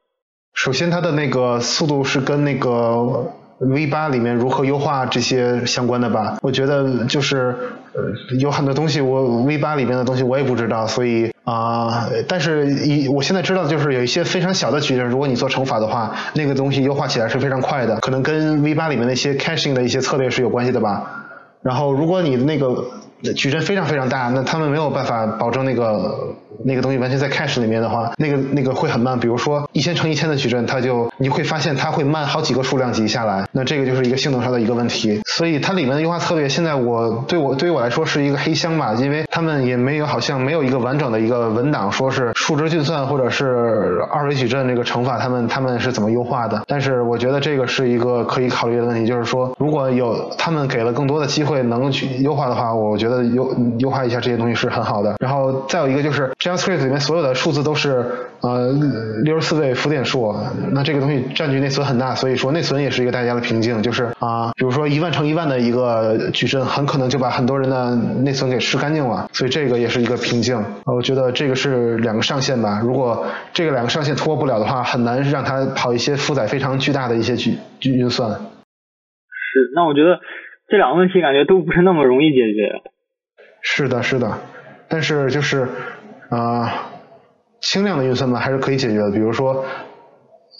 [0.55, 6.37] 首先它的那个速度是跟那个 V 八里面如何优化这些相关的吧？
[6.43, 7.57] 我觉得就是
[7.93, 8.03] 呃
[8.39, 11.31] 有很多东西我 V 八里面的东西我也不知道，所以。
[11.45, 21.27] 啊，但是一我现在知道就是有一些非常小的矩阵，如果你做乘法的话，那个东西优化起来是非常快的，可能跟 V 八里面那些 caching 的一些策略是有关系的吧。
[21.61, 22.83] 然后如果你那个
[23.37, 26.35] 矩阵非常非常大，那他们没有办法保证那个
[26.65, 29.19] 那个东西完全在 cache 里面的话，那个那个会很慢。
[29.19, 35.21] 比如说一千乘一千的矩阵，它就你会发现它会慢好几个数量级下来，那这个就是一个性能上的一个问题。
[35.27, 46.63] 所以它里面的优化策略，现在我对我对于我来说是一个黑箱吧，因为他们也没有好像没有一个完整的一个文档，说是数值计算或者是二维矩阵这个乘法，他们他们是怎么优化的。
[46.67, 55.15] 但是我觉得这个是一个可以考虑的问题，就是说如果有他们给了更多的机会能去优化的话，我觉得优优化一下这些东西是很好的。
[55.21, 58.05] 然后再有一个就是 JavaScript 里面所有的数字都是
[58.43, 58.71] 呃
[59.23, 60.37] 六十四位浮点数，
[60.73, 70.63] 那这个东西占据内存很大，所以说内存也是一个大家的瓶颈，就是啊，比如说一万乘一万的一个矩阵，很可能就把很多人的内存给吃干净了，所以这个也是一个瓶颈。
[70.85, 78.31] 我觉得这个是两个上限吧，如果这个两个上限突破不了的话，很难让它跑一些负载非常巨大的一些矩运算。
[78.31, 80.21] 是，那我觉得。
[80.67, 82.81] 这两个问题感觉都不是那么容易解决。
[83.61, 84.39] 是的，是的，
[84.89, 85.69] 但是就是
[86.35, 86.91] 啊，
[87.61, 89.11] 轻量的运算呢还是可以解决的。
[89.11, 89.65] 比如说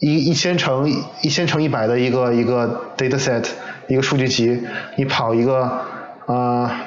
[0.01, 0.89] 一一千乘
[1.23, 3.47] 一千乘一百的一个一个 data set
[3.89, 4.63] 一个数据集，
[4.97, 5.81] 你跑一个
[6.27, 6.81] 啊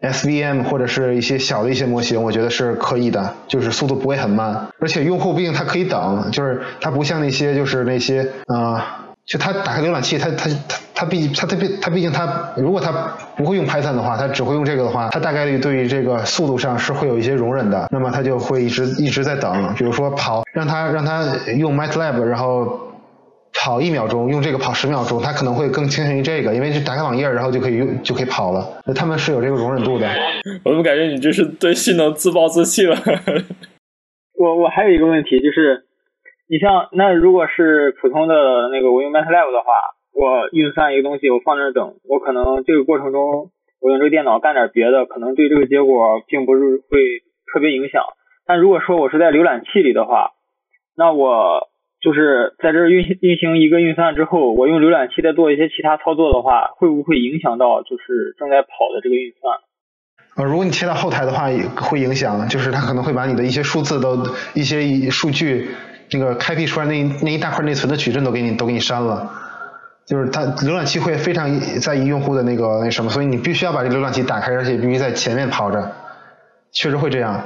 [0.00, 9.06] SVM 或者是一些小的一些模型，我觉得是可以的，就是速度不会很慢，而且用户毕竟他可以等，就是它不像那些就是那些啊。
[9.26, 12.90] 就他打开浏览器，他他他他毕他他毕他毕竟他如果他
[13.36, 17.86] 不会用 Python 的话，他只会用这个的话，他大概率对于这个速度上是会有一些容忍的。
[17.92, 21.24] 那么他就会一直一直在等，比如说跑让他让他
[21.56, 22.80] 用 MATLAB，然后
[23.54, 28.82] 跑一秒钟，用这个跑十秒钟，他可能会更倾向于这个，因为就打开网页然后就可以用就可以跑了。
[28.84, 30.08] 那他们是有这个容忍度的。
[30.64, 32.96] 我怎么感觉你这是对性能自暴自弃了？
[34.36, 35.86] 我我还有一个问题就是。
[36.50, 38.34] 你像那如果是普通的
[38.72, 39.70] 那个我用 MATLAB 的话，
[40.12, 47.22] 我运算一个东西，我放那等，我可能这个过程中我用这个电脑干点别的，可能对这个结果并不是会
[47.54, 48.02] 特别影响。
[48.44, 50.32] 但如果说我是在浏览器里的话，
[50.96, 51.68] 那我
[52.00, 59.56] 就是在这运行运行一个运算之后，我用浏览器再做一些其他操作的话，会不会影响到就是正在跑的这个运算？
[60.36, 61.46] 呃，如果你切到后台的话，
[61.76, 64.16] 会影响，就是它可能会把你的一些数字都
[64.56, 65.68] 一些数据。
[66.12, 69.30] 那个开辟出来那那一大块内存的矩阵都给你都给你删了，
[70.06, 71.48] 就是它浏览器会非常
[71.80, 75.92] 在意用户的那个那什么，所以你必须要把这浏览器打开，而且必须在前面跑着，
[76.72, 77.44] 确实会这样。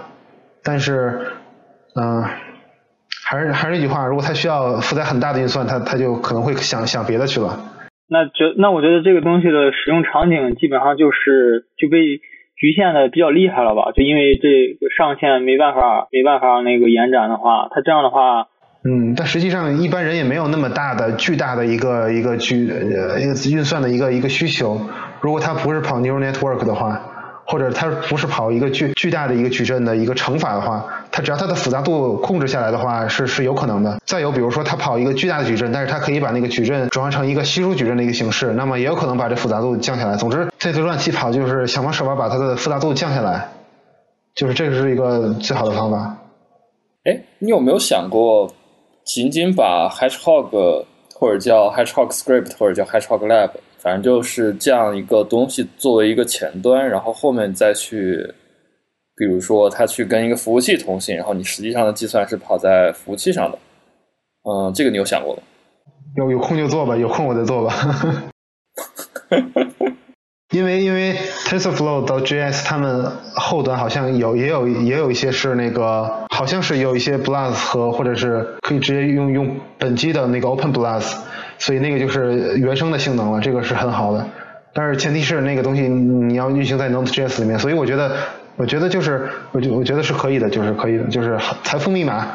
[0.62, 1.20] 但是，
[1.94, 2.24] 嗯，
[3.28, 7.60] 还是还是那句话，如果它需要负载很大的运算，它它就可能会想想别的去了。
[8.08, 11.98] 那觉那我觉得这个东西的使用场景基本上就是就被
[12.56, 13.92] 局限的比较厉害了吧？
[13.94, 18.48] 就因为这个上限没办法没办法那个延展的话，它这样的话。
[18.86, 24.78] 嗯，但实际上一般人也没有那么大的巨大的一个一个矩呃一个运算的一个一个需求。
[25.22, 27.00] 如果他不是跑 neural network 的话，
[27.46, 33.98] 或者他不是跑一个巨巨大的一个矩阵的一个乘法的话，他只要它的复杂度控制下来的话，是是有可能的。
[34.04, 40.16] 再有比如说他跑一个巨大的矩阵，但是他可以把那个矩阵转换成一个稀疏矩阵的一个形式，那么也有可能把这复杂度降下来。
[40.16, 43.48] 总之，这浏览器跑就是想方设法把它的复杂度降下来，
[44.34, 46.16] 就是这是一个最好的方法。
[47.04, 48.52] 哎，你有没有想过？
[49.04, 50.84] 仅仅把 Hedgehog
[51.14, 58.26] 或者叫 Hedgehog Script 或者叫 Hedgehog Lab，反正就是这样一个东西作为一个前端，然后后面再去
[59.16, 63.58] 比如说它去跟一个服务器通信，然后你实际上的计算是跑在服务器上的。
[64.42, 65.42] 嗯，这个你有想过吗？
[66.16, 68.32] 有有空就做吧，有空我再做吧。
[70.54, 81.16] 因为因为 TensorFlow 到 JS 他们后端好像有也有也有一些是那个好像是有一些 BLAS 和或者是可以直接用用本机的那个 Open BLAS，
[81.58, 84.24] 所以那个就是原生的性能了，这个是很好的。
[84.72, 88.16] 但是前提是那个东西你要运行在 Node.js 里面，所以我觉得
[88.54, 92.28] 我觉得就是我觉我觉得是可以的，就是可以的，就是财富密码。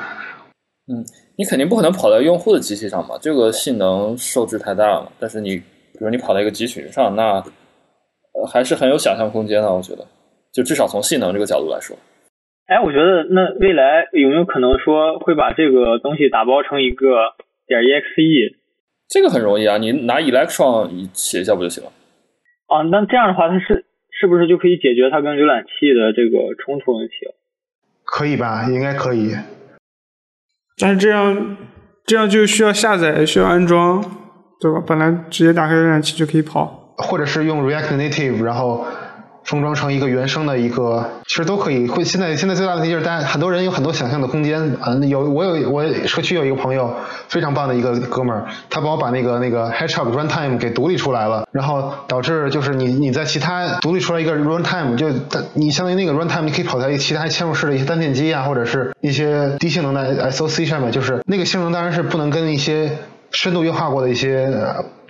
[0.91, 1.05] 嗯，
[1.37, 5.09] 你肯定不可能跑到用户的机器上嘛，这个性能受制太大了。
[5.19, 7.41] 但是你比如你跑到一个集群上，那
[8.33, 10.05] 呃，还是很有想象空间的，我觉得，
[10.53, 11.97] 就至少从性能这个角度来说。
[12.67, 17.33] 哎，我觉得那未来有没有可能说会把这个东西打包成一个
[17.65, 18.55] 点 exe？
[19.07, 21.91] 这个很容易啊，你拿 Electron 写一下不就行了？
[22.67, 27.33] 啊，那这样的话，它是是不是就可以解决它跟浏览器的这个冲突问题了？
[28.05, 28.67] 可以吧？
[28.69, 29.33] 应该可以。
[30.77, 31.57] 但是这样
[32.05, 33.99] 这样就需要下载，需要安装，
[34.61, 34.83] 对吧？
[34.85, 36.78] 本来直接打开浏览器就可以跑。
[36.99, 38.85] 或者是用 React Native，然后
[39.43, 41.87] 封装成一个原生的一个，其实都可以。
[41.87, 44.77] 会现在现在最大的问题就是，大家很多人有很多想象的空间。
[44.85, 46.93] 嗯，有我有我社区有一个朋友，
[47.29, 55.09] 非常棒的一个哥们儿，他帮我把那个那个 Hedgehog Runtime 给独立出来了，然后导致就是你你在其他独立出来一个 Runtime，就
[55.53, 62.91] 你相当于那个 Runtime 你可以跑在其他嵌入式的一些单片机啊，或者是一些低性能的 SOC 上面，就是那个性能当然是不能跟一些
[63.31, 64.51] 深度优化过的一些。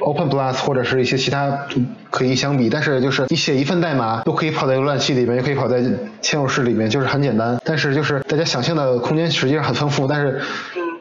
[0.01, 1.67] Open BLAS 或者是一些其他
[2.09, 5.81] 可以相比，但是就是你写一份代码都可以跑在浏览器里面，也可以跑在
[6.21, 7.59] 嵌入式里面，就是很简单。
[7.65, 10.41] 但是就是大家想象的空间实际上很丰富，但是。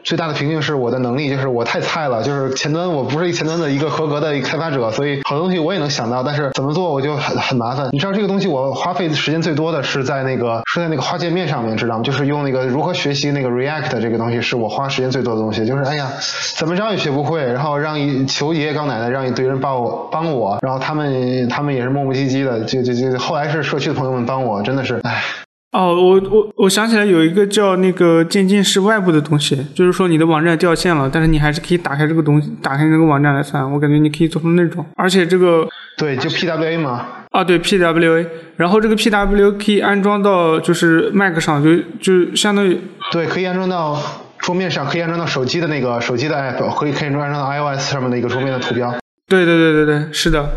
[0.03, 7.89] 最大的瓶颈是我的能力，就是我太菜了，就是前端我不是前端的一个合格的一个开发者，所以好多东西我也能想到，但是怎么做我就很很麻烦。
[7.91, 12.03] 你知道这个东西我花费时间最多的是在那个是在那个花界面上面，知道吗？
[12.03, 16.11] 就是用那个如何学习那个 React 这个东西是我花时间最多的东西，就是哎呀
[16.55, 25.23] 怎么着也学不会，然后让一求爷爷告奶奶让一堆人帮我帮我，然后他们他们也是磨磨唧唧的，就就就后来是社区的朋友们帮我，真的是唉。
[25.71, 33.71] 哦，我我我想起来有一个叫那个渐进式外部的东西，就是说你的网站掉线了，但是你还是可以打开这个东西，打开那个网站来算。
[33.71, 37.05] 我感觉你可以做成那种，而且这个对，就 PWA 嘛。
[37.29, 42.75] 啊，对 PWA，然后这个 PWA 可以安装到就是 Mac 上，就就相当于
[43.11, 44.01] 对，可以安装到
[44.39, 48.91] 桌面上，可以安装到手机的那个手机的 App，可以可以安装到 iOS 上面的一个桌面的图标。
[49.27, 50.49] 对对对对对，是的。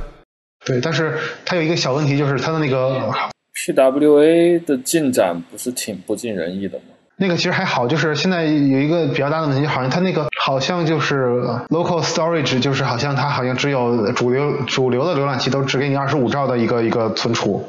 [0.64, 3.12] 对，但是它有一个小问题，就是它的那个。
[3.54, 6.84] PWA 的进展不是挺不尽人意的吗？
[7.16, 17.64] 那个其实还好，就是现在有一个比较大的问题，好像它那个好像就是 local storage，就是好像它好像只有主流主流的浏览器都只给你二十五兆的一个一个存储，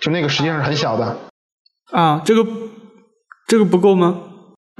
[0.00, 1.16] 就那个实际上是很小的。
[1.90, 2.46] 啊，这个
[3.48, 4.20] 这个不够吗？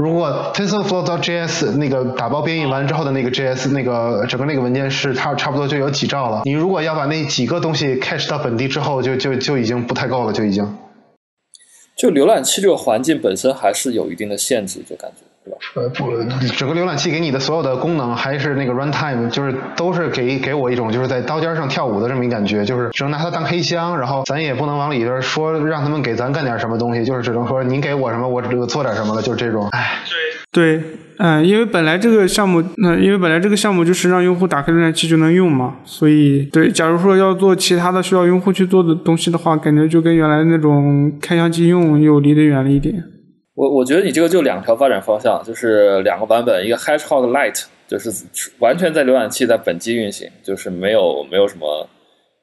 [0.03, 10.76] 如果 TensorFlow.js 那个打包编译完之后的那个 JS 那个整个那个文件是它差不多就有几兆了，你如果要把那几个东西 cache 到本地之后，就就就已经不太够了，就已经。
[11.96, 15.32] 就浏览器这个环境本身还是有一定的限制，就感觉。
[15.74, 16.07] 呃不，
[16.57, 29.68] 整个浏览器给你的所有的功能还是那个 runtime，就是都是给给我一种就是在刀尖上跳舞的这么一感觉，就是只能拿它当黑箱，然后咱也不能往里边说让他们给咱干点什么东西，就是只能说您给我什么我我做点什么了，就这种。
[29.72, 29.99] 唉，
[30.53, 30.80] 对，
[31.18, 43.03] 嗯，因为本来这个项目，那因为本来这个项目就是让用户打开浏览器就能用嘛，所以对，假如说要做其他的需要用户去做的东西的话，感觉就跟原来那种开箱即用又离得远了一点。
[43.55, 48.11] 我我觉得你这个就两条发展方向，就是两个版本，一个 Hedgehog Light，就是
[48.61, 51.86] 完全在浏览器在本机运行，就是没有没有什么，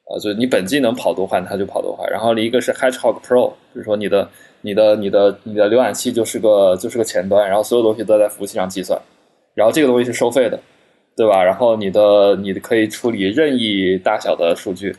[0.08, 2.08] 呃，就是你本机能跑多快它就跑多快。
[2.08, 4.28] 然后一个是 Hedgehog Pro，就是说你的
[4.60, 9.00] 你的你的你的浏览器就是个就是个前端，然后所有东西都在服务器上计算，
[9.54, 10.60] 然后这个东西是收费的，
[11.16, 11.42] 对吧？
[11.42, 14.94] 然后你的你可以处理任意大小的数据，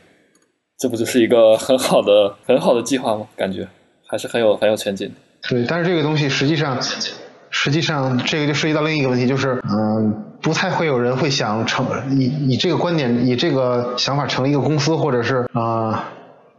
[0.78, 3.26] 这不就是一个很好的很好的计划吗？
[3.38, 3.66] 感觉
[4.06, 5.16] 还是很有很有前景的。
[5.50, 6.78] 对，但是这个东西实际上，
[7.50, 16.06] 实际上这个就涉及到另一个问题，就是嗯，不太会有人会想成以以这个观点，以这个想法成立一个公司，或者是啊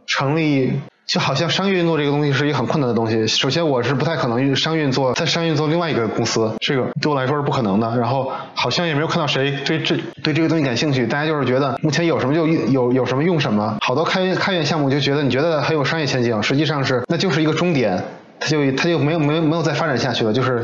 [0.05, 0.73] 成立，
[1.07, 3.25] 就好像商业运作这个东西是一个很困难的东西。
[3.25, 7.97] 首先，我是不太可能商运作在商运作另外一个公司，这个对我来说是不可能的。
[7.97, 13.77] 然后好像也没有看到谁对这对这个东西感兴趣，大家就是觉得目前有什么就有有什么用什么。
[13.81, 18.03] 好多开开源项目就觉得你觉得很有商业前景，实际上是那就是一个终点。
[18.43, 20.61] 他就他就没有没有没有再发展下去了，就是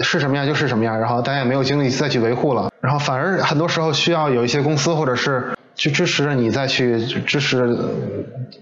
[0.00, 7.76] 是什么样就是什么样，然后大家也没有精力再去维护了，然后反而很多时候需要有一些公司或者是去支持着你再去支持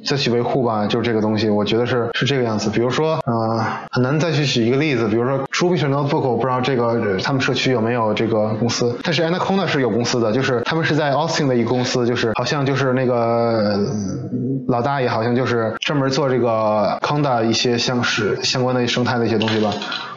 [0.05, 2.71] 再去维护吧，就是这个东西，我觉得是是这个样子。
[2.71, 13.79] 比如说，呃，很难再去举一个例子，比如说 Jupyter Notebook，我不知道这个他们社区有没有这个公司，但是 Anaconda 是有公司的，就是他们是在 Austin 的一个公司，就是好像就是那个
[14.69, 19.73] 老大爷，好像就是专门做这个 Conda 一些像是相关的生态的一些东西吧。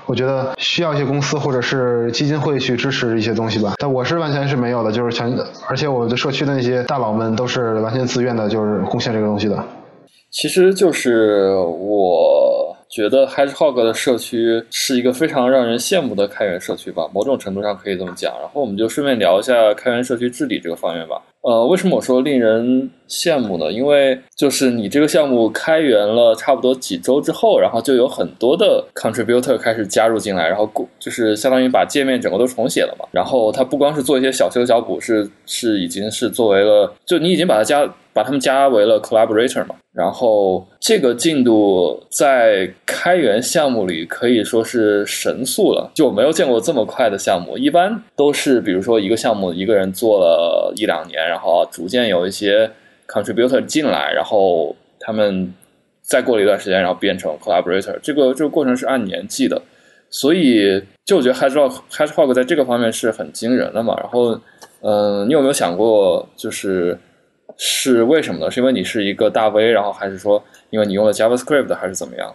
[0.05, 5.33] 我觉得需要一些公司或者是基金会去支持一些东西吧，但我是完全是没有的，就是全，
[5.67, 9.63] 而且我的社区的那些大佬们都是完全自愿的，就是贡献这个东西的。
[10.29, 12.62] 其实就是我
[12.93, 18.31] 觉得 Hedgehog 的社区是一个非常让人羡慕的开源社区吧，某种程度上可以这么讲。
[18.39, 21.19] 然后我们就顺便聊一下开源社区治理这个方面吧。
[21.41, 23.71] 呃，为什么我说令人羡慕呢？
[23.71, 30.69] 因为就是你这个项目开源了差不多几周之后，然后就有很多的 contributor 开始加入进来，然后
[30.99, 33.05] 就是相当于把界面整个都重写了嘛。
[33.11, 37.91] 然后它不光是做一些小修小补，是是已经是作为了，就你已经把它加。
[38.13, 47.57] 把他们加为了 collaborator 嘛，然后这个进度在开源项目里可以说是神速了，就我没有见过这么快的项目。
[47.57, 52.69] 一般都是比如说一个项目一个人做了一两年，然后逐渐有一些
[53.07, 55.51] contributor 进来，然后他们
[56.03, 57.97] 再过了一段时间，然后变成 collaborator。
[58.03, 59.59] 这个这个过程是按年计的，
[60.11, 63.97] 所以就我觉得 Hedgehog Hedgehog 在这个方面是很惊人的嘛。
[63.99, 64.39] 然后，
[64.81, 66.95] 嗯，你有没有想过就是？
[67.57, 68.51] 是为什么呢？
[68.51, 72.33] 是因为你是一个大 V，然后还是说因为你用了 JavaScript，还是怎么样？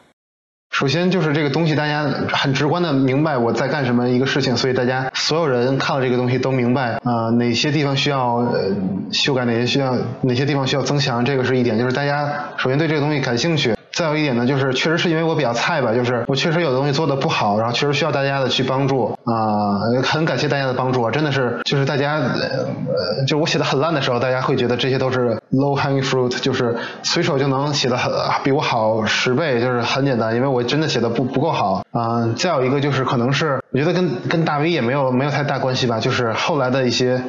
[0.70, 8.70] 首先就是这个东西，大家很直观的明白我在干什么一个事情，所以大家所有人看了这个东西都明白啊哪些地方需要呃
[9.10, 13.78] 修改，哪些需要哪些地方需要增强，这个是一点，就是大家首先对这个东西感兴趣。
[13.93, 28.12] 再有一点呢，就是确实是因为我比较菜吧，就是我确实有的东西做的不好，然后确实需要大家的去帮助啊，很感谢大家的帮助啊，真的是就是大家呃，就我写的很烂的时候，大家会觉得这些都是 low hanging fruit，就是随手就能写的很
[28.45, 32.28] 比我好十倍，就是很简单，因为我真的写的不不够好啊。
[32.36, 37.22] 再有一个就是可能是我觉得跟跟大 V 也没有没有太大关系吧，就是后来的一些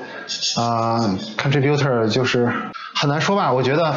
[0.57, 0.99] 啊
[1.37, 2.51] contributor 就是
[2.93, 3.93] 很难说吧，我觉得。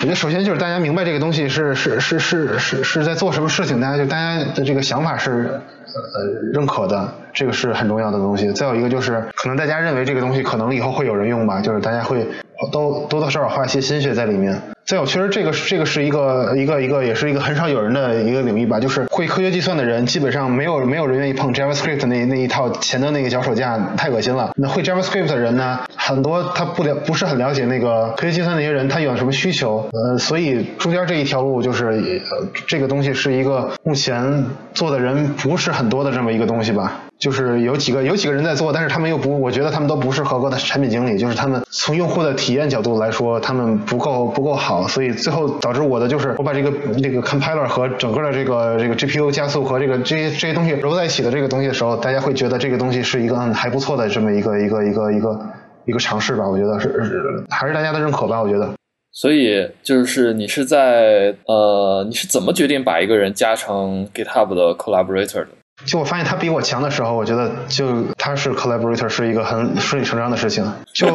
[0.00, 5.60] 我觉得首先就是大家明白这个东西是是是是是是在做什么事情，大家就大家的这个想法是
[5.94, 8.50] 呃认可的，这个是很重要的东西。
[8.52, 12.26] 再有一个就是可能大家认为这个东西可能以后会有人用吧，就是大家会
[12.72, 14.60] 都多多少少花一些心血在里面。
[14.86, 24.52] 再有，确实这个这个是一个一个一个也是一个很少有人的一个领域吧，就是会科学计算的人基本上没有没有人愿意碰 JavaScript 那那一套前端那个脚手架，太恶心了。
[24.56, 37.00] 那会 JavaScript 的人呢，很多他不了不是很了解那个科学计算那些人他有什么需求，呃，所以中间这一条路就是呃这个东西是一个目前做的人不是很多的这么一个东西吧。
[37.18, 41.16] 就是有几个有几个人在做，但是他们又不，我觉得他们都不是合格的产品经理。
[41.16, 46.70] 就是他们从用户的体验角度来说，他们不够不够好，所以最后导致我的就是我把这个
[47.02, 55.40] 这个 compiler 和整个的这个这个 GPU 加速和这个这些这些东西揉在一起的这个东西的时候，大家会觉得这个东西是一个还不错的这么一个一个一个一个
[55.86, 56.48] 一个尝试吧。
[56.48, 58.42] 我觉得是还是大家的认可吧。
[58.42, 58.68] 我觉得。
[59.12, 65.48] 所以就是你是在呃，你是怎么决定把一个人加成 GitHub 的 collaborator 的？
[65.84, 70.64] 就我发现他比我强的时候，我觉得就他是 collaborator 是一个很顺理成章的事情。
[70.92, 71.06] 就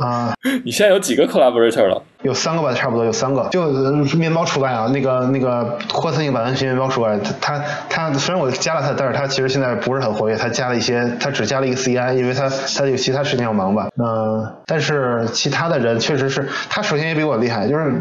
[0.00, 0.32] 啊，
[0.64, 2.02] 你现在有几个 collaborator 了？
[2.22, 3.48] 有三个吧，差不多有三个。
[3.50, 3.66] 就
[4.16, 10.36] 面包除外啊，那个那个霍森一个版本面包除外，他他虽然我加了他，但是他其实现在不是很活跃。
[10.36, 13.88] 他加了一些，他只加了一个 CI，因为他他有其他事情要忙吧。
[14.00, 17.92] 嗯，但是其他的人确实是，他首先也比我厉害，就是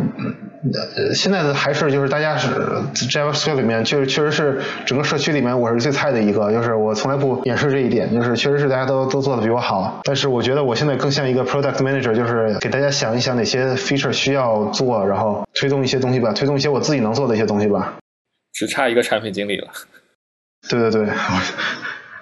[1.16, 2.48] 现在的还是就是大家是
[2.94, 10.02] JavaScript 里面，就是确实是整个社区里面我是最菜的一个，就是我从来不掩饰这一点，就是确实是大家都都做的比我好。
[10.04, 14.12] 但是我觉得我现在更像一个 product manager，就是给大家想一想哪些 feature。
[14.22, 17.96] 需要做，然后推动一些东西吧，推动一些我自己能做的一些东西吧。
[18.54, 19.68] 只差一个产品经理了。
[20.70, 21.08] 对对对，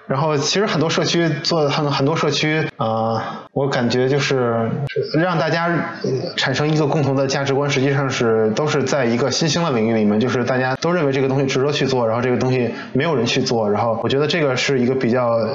[0.09, 4.67] 然后其实很多社区做很很多社区啊，我感觉就是
[5.13, 5.69] 让大家
[6.35, 15.47] 产生一个共同的价值观，实际上是都是在一个新兴的领域里面，就是大家都认为这个东西值得去做，然后这个东西没有人去做，然后我觉得这个是一个比较。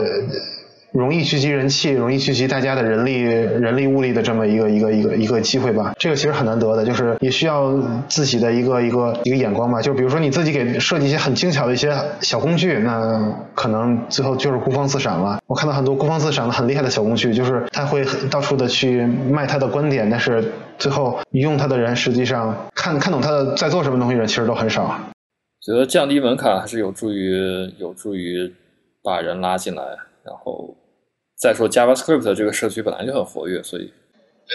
[0.94, 5.92] 容易聚集人气，容易聚集大家的人力、人力物力的这么一个一个一个一个机会吧。
[5.98, 7.74] 这个其实很难得的，就是也需要
[8.08, 9.82] 自己的一个一个一个眼光吧。
[9.82, 15.40] 就比如说你自己给设计一些很精巧的一些小工具，那可能最后就是孤芳自赏了。
[15.48, 24.96] 我看到很多孤芳自赏的很厉害的小工具，就是他会到处的去卖他的观点，但是最后用他的人实际上看看懂他的在做什么东西的人其实都很少。
[25.60, 27.34] 觉得降低门槛还是有助于
[27.78, 28.54] 有助于
[29.02, 29.82] 把人拉进来，
[30.22, 30.76] 然后。
[31.36, 33.92] 再说 JavaScript 这个社区本来就很活跃，所以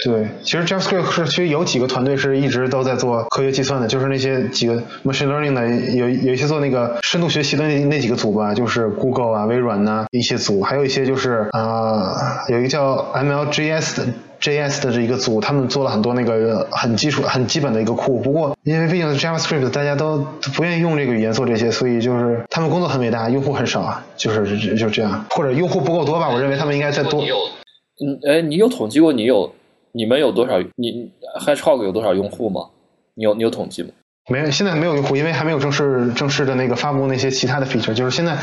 [0.04, 18.20] 对，其实 JavaScript 社区有几个团队是一直都在做科学计算的，就是那些几个 machine learning 的，有有一些做那个深度学习的那那几个组吧，就是 Google 啊、微软呐、一些组，还有一些就是啊、有一个叫 MLGS 的 JS 的这一个组，他们做了很多那个很基础、很基本的一个库。
[18.20, 20.26] 不过因为毕竟是 JavaScript，大家都
[20.56, 27.24] 不愿意用这个语言做这些，所以就是他们工作很伟大，用户很少啊，就是就就这样，或者用户不够多吧，我认为他们应该再多。
[27.24, 29.54] 嗯，哎，你有统计过你有
[29.92, 31.12] 你们有多少你
[31.42, 32.68] Hedgehog 有多少用户吗？
[33.16, 33.90] 你有你有统计吗？
[34.30, 38.38] 没有，现在没有用户，因为还没有正式正式的那个发布那些其他的 feature，就是现在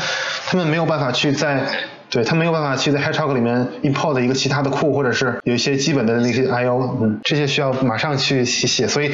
[0.45, 1.65] 他们没有办法去在
[2.09, 9.11] 对他没有办法去在 Hedgehog 里面 import 一个其他的库，或者是有一些基本的那些 I/O，嗯，这些需要马上去写写，所以。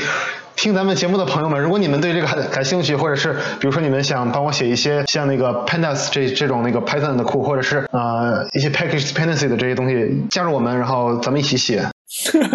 [0.56, 11.84] 听咱们节目的朋友们，如果你们对这个感感兴趣，或者是比如说你们想帮我写一些像那个 pandas 这这种那个 Python 的库，或者是呃一些 package dependency 的这些东西，加入我们，然后咱们一起写。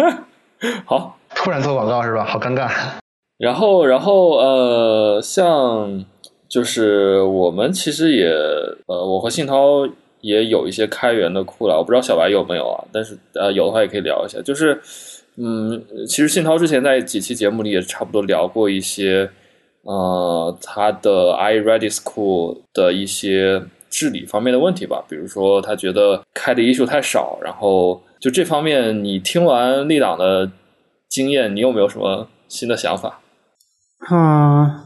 [0.87, 2.23] 好，突然做广告是吧？
[2.23, 2.69] 好尴尬。
[3.37, 6.05] 然后，然后呃，像
[6.47, 8.29] 就是我们其实也
[8.87, 9.85] 呃，我和信涛
[10.21, 12.83] 也有一些开源的库了，我不知道小白有没有啊？
[12.91, 14.41] 但是呃，有的话也可以聊一下。
[14.41, 14.79] 就是
[15.37, 19.29] 嗯，其实信涛之前在几期节目里也差不多聊过一些
[19.83, 30.51] 呃，他的 iRedis 库的一些治理方面的问题吧，比如说他觉得开的 issue 太少，然后就这方面，你听完立党的
[31.07, 33.21] 经验，你有没有什么新的想法？
[34.09, 34.85] 啊，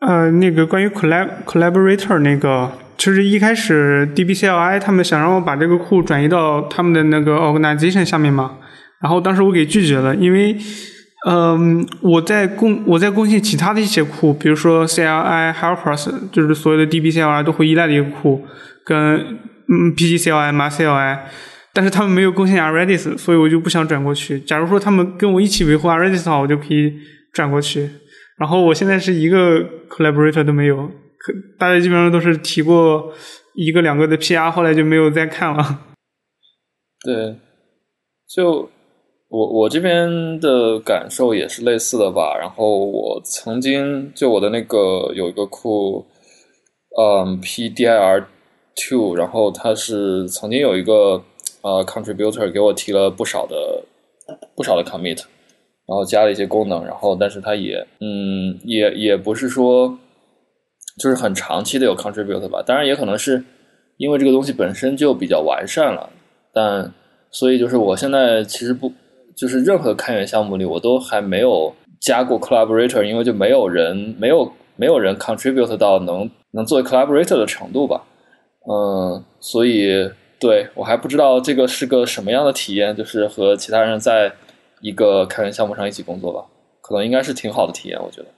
[0.00, 8.58] 呃，那个关于 collab collaborator 那个，就是一开始 DBCLI 他们想让我把这个库转移到他们的那个 organization 下面嘛，
[9.00, 10.56] 然后当时我给拒绝了，因为，
[11.26, 18.44] 嗯、我在贡我在贡献其他的一些库，比如说 CLI helpers，就是所有的 DBCLI 都会依赖的一个库，
[18.84, 19.16] 跟
[19.68, 21.18] 嗯 PGCLI、MyCLI。
[21.76, 24.38] 但是他们没有贡献 Redis，所以我就不想转过去。
[24.38, 26.92] 假如说他们跟我一起维护 Redis 的话，我就可以
[27.32, 27.90] 转过去。
[28.38, 30.88] 然后我现在是一个 collaborator 都没有，
[31.58, 33.12] 大家基本上都是提过
[33.54, 35.80] 一个两个的 PR，后来就没有再看了。
[37.04, 37.36] 对，
[38.28, 38.68] 就
[39.28, 42.36] 我我这边的感受也是类似的吧。
[42.38, 46.06] 然后我曾经就我的那个有一个库，
[46.98, 48.24] 嗯，PDIR
[48.76, 51.22] two，然后它是曾经有一个
[51.62, 53.84] 呃 contributor 给我提了不少的
[54.56, 55.22] 不少的 commit，
[55.86, 59.98] 然后加了一些功能，然后但是它也嗯也也不是说
[60.96, 63.42] 就是很长期的有 contribute 吧，当然也可能是
[63.96, 66.08] 因为这个东西本身就比较完善了。
[66.52, 66.92] 但
[67.30, 68.92] 所以就是我现在其实不
[69.36, 78.04] 就是任何开源项目里我都还没有加过 collaborator，因为就没有人没有没有人 contribute 到能能作为 collaborator 的程度吧。
[78.70, 84.32] 嗯，所以对我还不知道这个是个什么样的体验，就是和其他人在
[84.80, 86.44] 一个开源项目上一起工作吧，
[86.80, 88.28] 可能应该是挺好的体验，我觉得。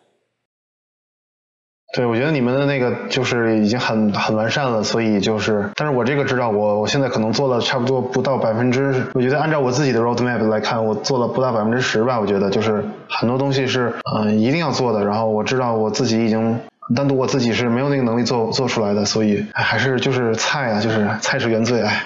[1.97, 16.61] 对，我觉得你们的那个就是已经很很完善了，所以就是，但是我这个知道，我我现在可能做了差不多不到百分之，我觉得按照我自己的 roadmap 来看，我做了不到百分之十吧，我觉得就是很多东西是嗯、一定要做的，然后我知道我自己已经。
[16.95, 22.05] 单独我自己是没有那个能力做做出来的，所以哎还是就是菜啊，就是菜是原罪，哎，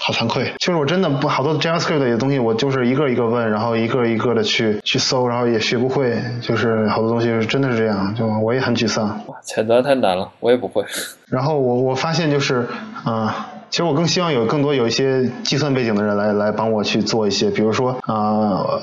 [0.00, 0.52] 好惭愧。
[0.58, 9.08] 就是我真的不好多 JavaScript 的东西，我就是一个一个问，然后一个一个的去去搜，然后也学不会，就是好多东西真的是这样，就我也很沮丧。
[9.26, 10.84] 哇，前端太难了，我也不会。
[11.28, 12.66] 然后我我发现就是
[13.04, 18.80] 啊、其实我更希望有更多有一些计算背景的人来来帮我去做一些，比如说啊、呃，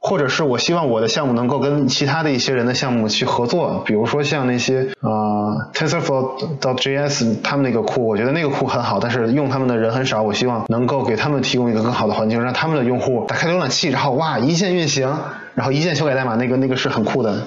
[0.00, 15.20] 或者是我希望我的项目能够跟其他的一些人的项目去合作，比如说像那些啊、TensorFlow.js 他们那个库，我觉得那个库很好，但是用他们的人很少，我希望能够给他们提供一个更好的环境，让他们的用户打开浏览器，然后哇一键运行，
[15.54, 17.46] 然后一键修改代码，那个那个是很酷的。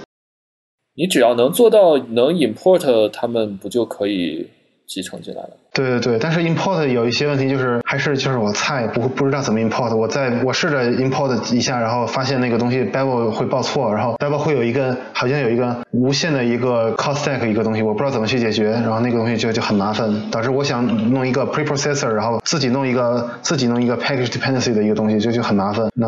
[0.95, 4.49] 你只要能做到能 import，他们不就可以
[4.87, 5.49] 集成进来了？
[5.75, 25.89] 对对对，但是 import 有一些问题，就是还是就是我菜不不知道怎么 import，我在我试着 import 一下，然后发现那个东西 Babel 会报错，然后 Babel 会有一个好像有一个无限的一个 costack 一个东西，我不知道怎么去解决，然后那个东西就就很麻烦，导致我想弄一个 preprocessor，然后自己弄一个自己弄一个 package dependency 的一个东西，就就很麻烦。
[25.93, 26.07] 那、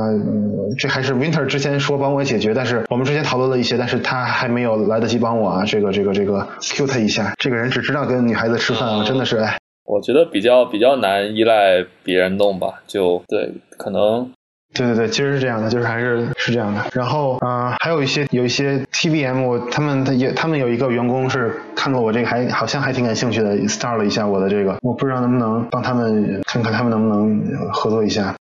[0.79, 9.56] 这还是 Winter 之前说帮我解决，但是我们之前讨论了一些，但是他还没有来得及帮我啊，这个这个这个 Q 他一下，这个人只知道跟女孩子吃饭啊，真的是哎。
[9.87, 14.29] 我觉得比较比较难依赖别人弄吧，就对，可能
[14.73, 16.81] 对对对，其实是这样的，就是还是是这样的。
[16.91, 28.35] 然后啊、呃还有一些有一些 TVM，我他们他也他们有一个员工是看过我这个还好像还挺感兴趣的，start 了一下我的这个，我不知道能不能帮他们看看他们能不能合作一下。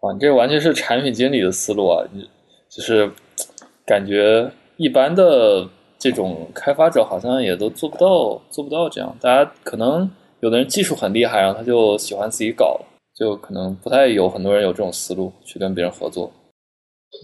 [0.00, 2.04] 哇，你这完全是产品经理的思路啊！
[2.12, 2.28] 你
[2.68, 3.10] 就是
[3.86, 5.66] 感觉一般的
[5.98, 9.16] 这种开发者好像也都做不到，做不到这样。
[9.20, 10.10] 大家可能
[10.42, 12.80] 有的人技术很厉害，然后他就喜欢自己搞，
[13.14, 16.32] 就可能不太有很多人有这种思路去跟别人合作。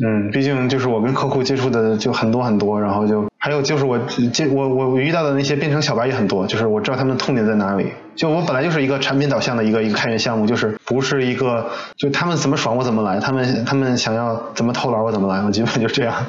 [0.05, 3.99] 嗯，毕竟就是我跟客户接触的就很多很多，然后就还有就是我
[4.33, 7.91] 接我我我遇到的那些编程小白也很多，就是我知道他们的痛点在哪里。
[8.15, 16.25] 就我本来就是一个产品导向的一个一个开源项目，就是不是一个就他们怎么爽我怎么来，他们他们想要怎么偷懒我怎么来，我基本就这样。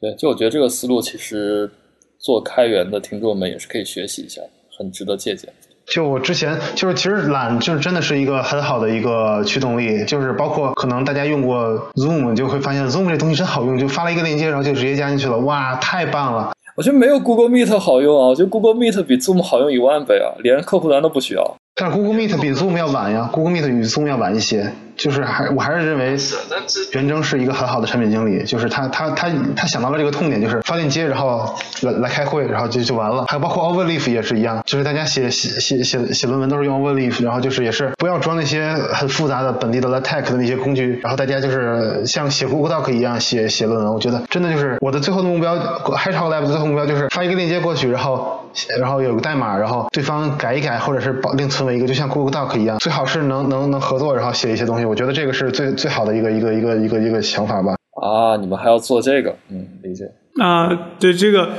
[0.00, 1.70] 对，就我觉得这个思路其实
[2.18, 4.40] 做开源的听众们也是可以学习一下，
[4.76, 5.52] 很值得借鉴。
[5.92, 16.52] 就我之前就是其实懒就是真的是一个很好的一个驱动力，就是包括可能大家用过 Zoom 就会发现 Zoom 这东西真好用，就发了一个链接然后就直接加进去了，哇，太棒了！
[16.76, 21.56] 我觉得没有 Google Meet 好用啊，我觉得 Google Meet 比 Zoom 好用一万倍啊，连客户端都不需要。
[21.78, 24.72] 但是 Google Meet 比 Zoom 要晚呀，Google Meet 比 Zoom 要晚一些。
[24.96, 26.16] 就是还我还是认为
[26.92, 33.26] 袁征是一个很好的产品经理，就是他他他他想到了这个痛点，就是发链接，然后来来开会，然后就就完了。
[33.28, 43.92] 还有包括 Overleaf 也是一样，就是大家写写写写写论文都是用 Overleaf，然后就是也是不要装那些很复杂的本地的 LaTeX 的那些工具，然后大家就是像写 Google Doc 一样写写论文。
[43.92, 48.45] 我觉得真的就是我的最后的目标 h a s h Lab 的最后目标就是发一个链接过去，然后
[48.80, 54.84] 然后有个代码，然后对方改一改，或者是保另存为一个，就像 Google Doc 一样，最好是能能能合作，然后写一些东西。
[54.84, 55.72] 我觉得这个是最。
[55.72, 57.74] 最好的一个一个一个一个一个想法吧。
[58.02, 59.36] 啊，你们还要做这个？
[59.50, 60.04] 嗯，理解。
[60.40, 61.50] 啊，对这个，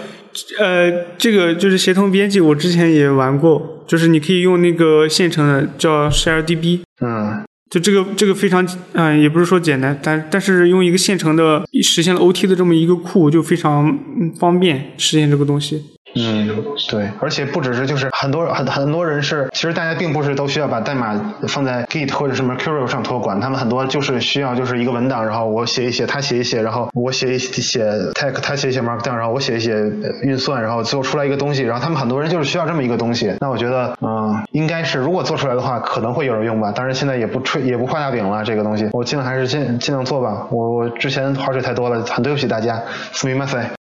[0.59, 6.81] 呃，这个就是协同编辑，我之前也玩过，就是你可以用那个现成的叫 ShareDB。
[7.01, 7.43] 嗯。
[7.69, 13.99] 就这个这个非常，嗯，也不是说简单，但但是用一个现成的实现了 OT 的这么一个库，就非常
[14.39, 15.83] 方便实现这个东西。
[16.16, 16.46] 嗯，
[16.90, 21.18] 对，而且不只是就是很多很很多人是，其实大家并不是都需要把代码
[21.48, 27.82] 放在 Git 或者什么 Mercurial 上托管，他们很多就是需要就是一个文档，然后我写一写，他写一写，然后我写一写
[28.14, 29.74] Tag，他写一写 Markdown，然后我写一写
[30.22, 33.34] 运算，然后最后出来一个东西，然后他们很多人就是需要这么一个东西。
[33.40, 36.74] 那我觉得，嗯，应该是如果做出来的话，可能会有人用吧。
[36.76, 40.46] 但是现在也不吹也不画大饼了，这个东西，我尽量还是尽尽量做吧。
[40.50, 42.82] 我我之前划水太多了，很对不起大家，
[43.14, 43.75] すみません。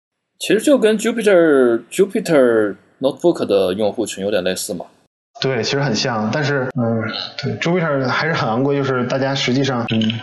[0.46, 4.86] 其实就跟 Jupiter、Jupiter Notebook 的用户群有点类似嘛。
[5.42, 7.02] 对，其实很像，但是嗯，
[7.42, 10.20] 对，Jupiter 还是很昂贵，就是大家实际上嗯，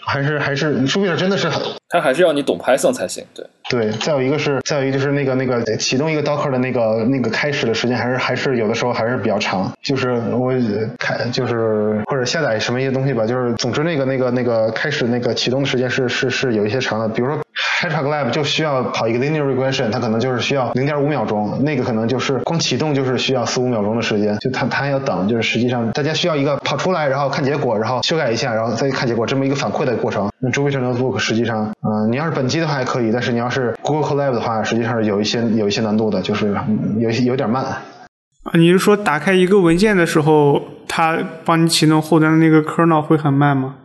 [0.00, 3.22] 还是还是 Jupyter 真的是很，它还是要你懂 Python 才行。
[3.34, 3.46] 对。
[3.68, 9.70] 对，再有一个是，再有一个就是那个那个启动一个 Docker 的那个那个开始的时间，还是还是有的时候还是比较长。
[9.82, 10.50] 就是我
[10.98, 17.06] 开就是或者下载什么一些东西吧，就是总之那个那个那个开始那个启动的时间是是是有一些长的。
[17.10, 17.38] 比如说
[17.80, 30.28] HashiCorp 就需要跑一个 Linear Regression，它可能就是需要零点五秒钟，那个可能就是光启动就是需要四五秒钟的时间，就它它要等，就是实际上大家需要一个跑出来，然后看结果，然后修改一下，然后再看结果，这么一个反馈的过程。
[30.40, 36.52] 那 Jupyter Notebook 实际上，嗯，你要是本机的话还可以，但是你要是 Google Colab 的话，实际上是有一些有一些难度的，就是
[36.98, 37.64] 有有点慢。
[37.64, 37.82] 啊，
[38.54, 43.76] 你是说打开一个文件的时候，它帮你启动后端的那个 kernel 会很慢吗？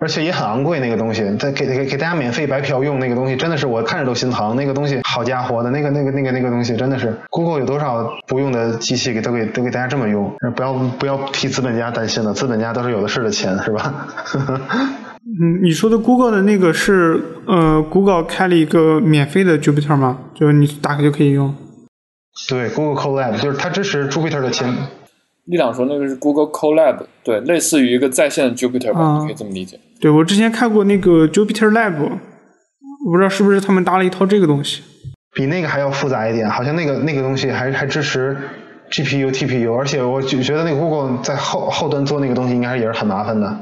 [0.00, 4.54] 而且也很昂贵，那个东西，再给给给大家免费白嫖用那个东西，真的是我看着都心疼。
[4.54, 14.06] 那个东西，好家伙的，那个那个那个那个东西，真的是 Google 有多少不用的机器，给都给都给大家这么用，不要不要替资本家担心了，资本家都是有的是的钱，是吧？
[15.40, 20.18] 嗯，你说的 Google 的那个是，呃，Google 开了一个免费的 Jupyter 吗？
[20.34, 21.54] 就是你打开就可以用。
[22.48, 24.72] 对，Google Colab 就是它支持 Jupyter 的前。
[25.48, 29.80] 力量说那个是 Google Colab，对，类似于一个在线的 Jupyter 吧，你可以这么理解。
[30.00, 31.94] 对，我之前看过那个 Jupyter Lab，
[33.06, 34.82] 我不知道是不是他们搭了一套这个东西。
[35.34, 38.36] 比那个还要复杂一点，好像那个那个东西还还支持
[38.90, 43.56] GPU、TPU，而且我就觉得那个 Google 在后后端做那个东西应该也是很麻烦的。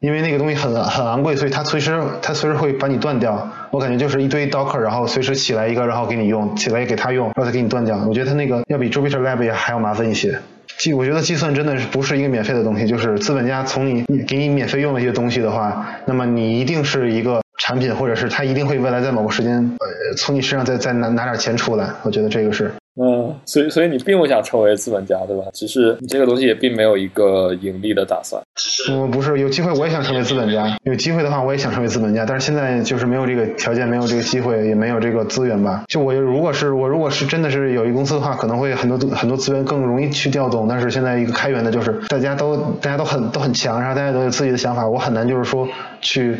[0.00, 3.50] 因为那个东西很很昂贵，所以它随时它随时会把你断掉。
[3.70, 7.96] 我感觉就是一堆 Docker，然后随时起来一个，然后给你用，起来也给他用，然后再给你断掉。
[8.06, 10.38] 我觉得它那个要比 Jupyter Lab 也还要麻烦一些。
[10.78, 21.88] 计我觉得计算真的是不是一个免费的东西，就是资本家从你给你免费用的一些东西的话，那么你一定是一个产品，或者是他一定会未来在某个时间呃从你身上再再拿拿点钱出来。
[22.02, 22.72] 我觉得这个是。
[22.98, 25.44] 嗯，所以所以你并不想成为资本家，对吧？
[25.52, 28.42] 只是你这个东西也并没有一个盈利的打算。
[28.90, 35.84] 我不是有机会我也想成为资本家，有机会的话我也想成为资本家，但是现在就是没有这个条件，没有这个机会，也没有这个资源吧。
[35.88, 40.66] 就我如果是我如果是真的是有一公司的话，可能会很多很多资源更容易去调动。
[40.66, 45.68] 但是现在一个开源的，就是大家都大家都很都很强，然后大家都有自己的想法，我很难就是说
[46.00, 46.38] 去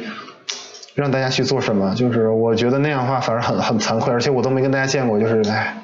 [0.94, 1.94] 让大家去做什么。
[1.94, 5.76] 就是我觉得那样的话反而很很惭愧，而且我都没跟大家见过，就是唉。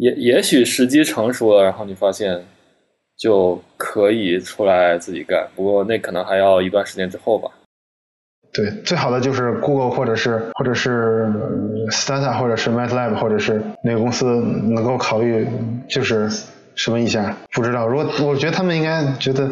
[0.00, 2.42] 也也许时机成熟了，然后你发现
[3.18, 5.46] 就可以出来自己干。
[5.54, 7.50] 不过那可能还要一段时间之后吧。
[8.52, 11.30] 对，最好的就是 Google 或者是或者是
[11.90, 14.24] Stata 或者是 MATLAB 或者是哪个公司
[14.74, 15.46] 能够考虑
[15.88, 16.28] 就是
[16.74, 17.86] 什么一下，不知道。
[17.86, 19.50] 如果我觉得他们应该觉得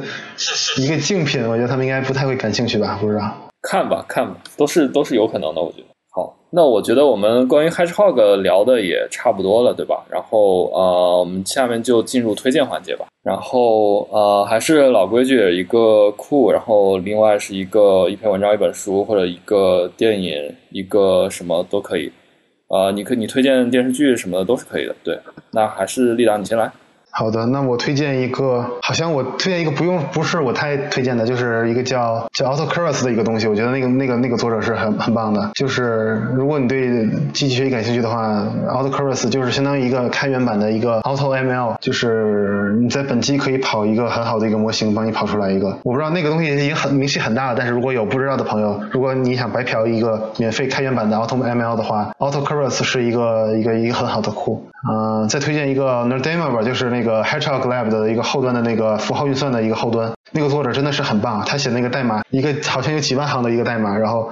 [0.78, 3.50] 一个竞品，我觉得他们应该不太会感兴趣吧，不知道。
[3.60, 5.88] 看吧，看吧，都是都是有可能的，我觉得。
[6.18, 10.04] 好，那我觉得我们关于 Hedgehog 聊的也差不多了，对吧？
[10.10, 13.06] 然后呃，我们下面就进入推荐环节吧。
[13.22, 22.10] 然后呃，还是老规矩，一个库，然后另外是一个一篇文章、一本书或者一个电影，一个什么都可以。
[22.66, 24.96] 啊，你可你推荐电视剧什么的都是可以的。
[25.04, 25.16] 对，
[25.52, 26.68] 那还是丽达，你先来。
[27.18, 33.48] 好的，那我推荐一个，好像我推荐一个不用，不是我太推荐的，就是一个叫叫 AutoCurves 的一个东西。
[33.48, 35.50] 我觉得那个那个那个作者是很很棒的。
[35.54, 45.76] 就是如果你对机器学习感兴趣的话，AutoCurves 就是相当于一个开源版的一个 AutoML，就是你在本机可以跑一个很好的一个模型，帮你跑出来一个。
[45.82, 54.68] 我不知道那个东西已经很名气很大了，但是如果有不知道的朋友，如果你想白嫖一个免费开源版的 AutoML 的话，AutoCurves 是一个一个一个很好的库。
[54.86, 64.30] 嗯，再推荐一个 Nerdema 吧，就是那个 Hedgehog Lab 的一个后端的那个符号运算的一个后端，那个作者真的是很棒，他写那个代码，一个好像有几万行的一个代码，然后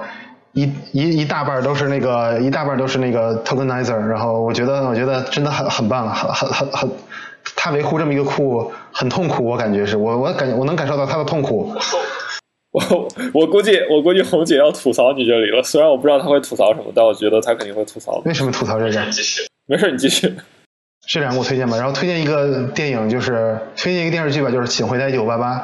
[0.53, 0.63] 一
[0.93, 6.91] 一一大半都是那个一大半都是那个 tokenizer，然后我觉得我觉得真的很很棒，很很很很，
[7.57, 11.73] 他维护这么一个库很痛苦，我感觉是我我感我能感受到他的痛苦。
[12.71, 18.21] 我我估计我估计红姐要吐槽你这里了，虽然我不知道她会吐槽什么，但我觉得她肯定会吐槽。
[18.23, 18.91] 为什么吐槽这个？
[19.69, 20.33] 没事，你继续。
[21.05, 25.55] 这两个我推荐吧，然后推荐一个电影，就是推荐一个电视剧吧，就是《请回答一九八八》。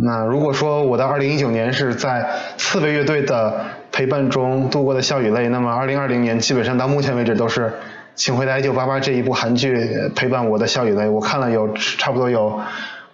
[0.00, 2.26] 那如果说我的二零一九年是在
[2.56, 7.66] 刺猬乐队的陪伴中度过的笑与泪，那么二零二零年基本上到目前为止都是
[8.14, 11.06] 《请回答一九八八》这一部韩剧陪伴我的笑与泪。
[11.06, 12.58] 我看了有差不多有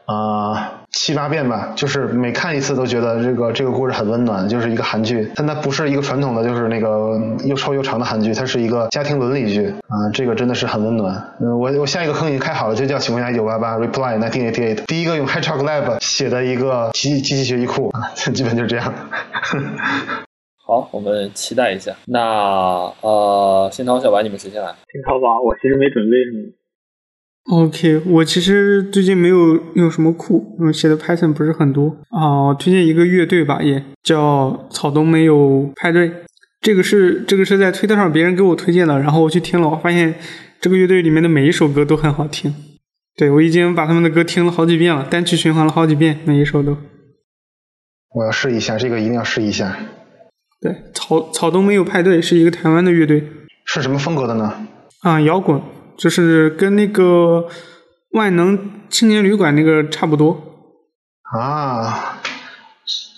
[0.05, 0.84] 啊。
[0.97, 11.15] 七八遍吧，就是每看一次都觉得这个这个故事很温暖，就是一个韩剧，但它不是一个传统的，就是那个又臭又长的韩剧，它是一个家庭伦理剧啊，这个真的是很温暖。
[11.41, 18.93] 嗯，我我下一个坑已经开好了，就叫请问一下一九八八 Reply Nineteen Eighty Eight，第一个用 Hedgehog Lab 写的一个机机器学习库啊，基本就是这样。
[20.67, 21.93] 好，我们期待一下。
[22.07, 22.21] 那
[23.03, 24.69] 呃，新涛、小白，你们谁先来？
[24.91, 26.51] 新涛吧，我其实没准备什么。
[27.51, 32.55] OK，我其实最近没有用什么库，因为写的 Python 不是很多啊。
[32.55, 36.11] 推荐一个乐队吧，也叫草东没有派对。
[36.63, 40.15] 这个是这个是在推特上别人给我推荐的，然后我去听了，我发现
[40.59, 42.55] 这个乐队里面的每一首歌都很好听。
[43.15, 46.79] 对我已经把他们的歌听了好几遍了，单曲循环了好几遍，每一首都。
[48.15, 49.77] 我要试一下，这个一定要试一下。
[50.63, 53.23] 对，草草东没有派对是一个台湾的乐队，
[53.67, 54.67] 是什么风格的呢？
[55.03, 55.61] 啊，摇滚。
[55.97, 57.49] 就是跟那个
[58.13, 60.41] 万能青年旅馆那个差不多
[61.39, 62.21] 啊，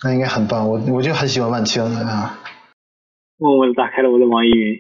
[0.04, 0.68] 那应该很棒。
[0.68, 2.38] 我我就很喜欢万青啊。
[3.38, 4.78] 默默的打开了我的网易云。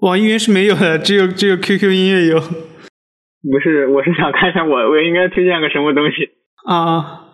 [0.00, 2.40] 网易云是没有的，只有只有 QQ 音乐有。
[2.40, 6.30] 不是，我是想看一下我我应该推荐个什么东西
[6.66, 7.26] 啊？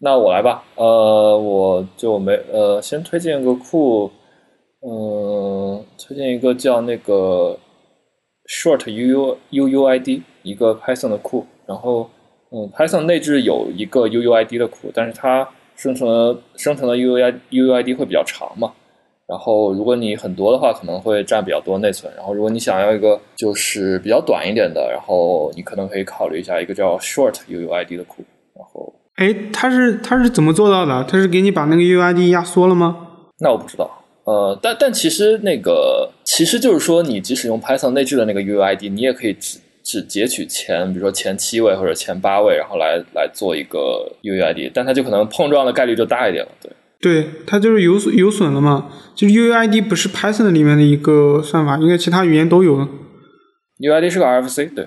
[0.00, 0.64] 那我来吧。
[0.76, 4.10] 呃，我就没呃，先推荐个库，
[4.80, 7.58] 嗯，推荐一个叫那个。
[8.52, 12.10] Short U U U U I D 一个 Python 的库，然后
[12.50, 18.70] 嗯，Python 内置有一个 U U I D 的库，但是它生成的生成的 U U I U U I D 会比较长嘛。
[19.26, 22.12] 然后如果你很多的话，可能会占比较多内存。
[22.14, 28.22] 然后如果你想要一个就是比较短一点的，然后你可能可以考虑一下一个叫 Short U U I D 的库。
[28.54, 31.02] 然后，哎，它是它是怎么做到的？
[31.04, 33.08] 它是给你把那个 U U I D 压缩了吗？
[33.38, 34.01] 那我不知道。
[34.24, 46.70] 呃，但但其实那个其实就是说，你即使用 Python 内置的那个 UUID，你也可以只只截取前，比如说前七位或者前八位，然后来来做一个 UUID，但它就可能碰撞的概率就大一点了，对。
[47.00, 48.92] 对，它就是有损有损了嘛。
[49.16, 52.86] 就是 UUID 不是 Python 里面的一个算法，应该其他语言都有。
[53.80, 54.86] UUID 是个 RFC，对，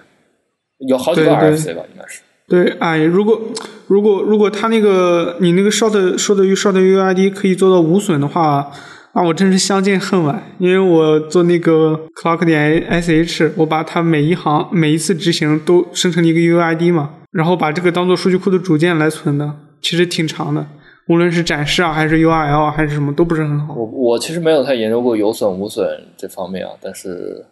[0.88, 2.22] 有好几个 RFC 吧，应该是。
[2.48, 3.42] 对，哎，如果
[3.88, 8.72] 如果如果它那个你那个 short 说的 short UUID 可以做到无损的话。
[9.16, 19.50] 那我真是相见恨晚，因为我做那个 clock 点 sh，我把它每一行每一次执行都生成了一个 UID 嘛，然后把这个当做数据库的组件来存的，
[19.82, 20.68] 其实挺长的，
[21.08, 23.74] 无论是展示啊，还是 URL 啊还是什么，都不是很好。
[23.74, 25.88] 我我其实没有太研究过有损无损
[26.18, 27.46] 这方面啊，但是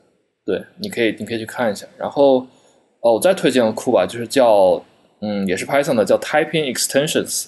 [0.45, 1.87] 对，你可以你可以去看一下。
[1.97, 2.39] 然后
[2.99, 4.83] 哦，我再推荐个库吧，就是叫
[5.21, 7.45] 嗯，也是 Python 的，叫 Typing Extensions。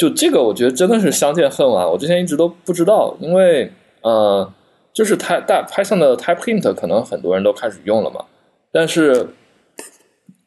[0.00, 1.86] 就这个，我觉得真的是相见恨晚。
[1.86, 3.70] 我之前一直都不知道，因为
[4.00, 4.50] 呃，
[4.94, 8.24] 就是它大 Python 的 Type Hint 可能很多人都开始用了嘛。
[8.72, 9.28] 但是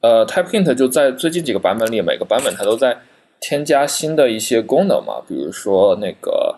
[0.01, 2.97] 呃，TypeHint 就在最近几个版本里，每个版本它都在
[3.39, 6.55] 添加新的一些功能嘛，比如说那个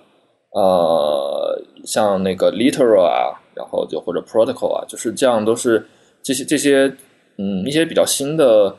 [0.54, 5.86] 呃，像那个 literal 啊，然后就或者 protocol 啊，就是这样，都是
[6.24, 6.88] 这些这些
[7.38, 8.74] 嗯一些比较新的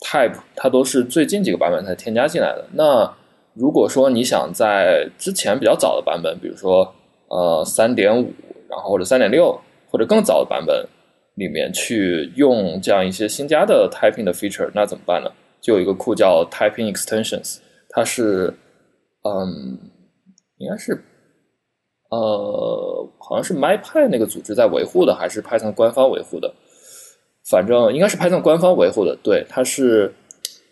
[0.00, 2.66] type，它都是最近几个版本才添加进来的。
[2.72, 3.08] 那
[3.54, 6.94] 如果说你想在之前比较早的版本，比如说
[7.28, 8.32] 呃三点五，
[8.68, 9.58] 然后或者三点六，
[9.90, 10.86] 或者更早的版本。
[11.36, 15.30] 里面去用这样一些新加的 typing 的 feature，那怎么办呢？
[15.62, 17.56] 就有一个库叫 typing extensions，
[17.88, 18.52] 它是，
[19.22, 19.78] 嗯，
[20.58, 20.92] 应该是，
[22.10, 26.52] 呃，好像是 MyPy 那个组织在维护的，还是 Python 官方维护的？
[27.48, 29.16] 反正应该是 Python 官方维护的。
[29.22, 30.14] 对，它是，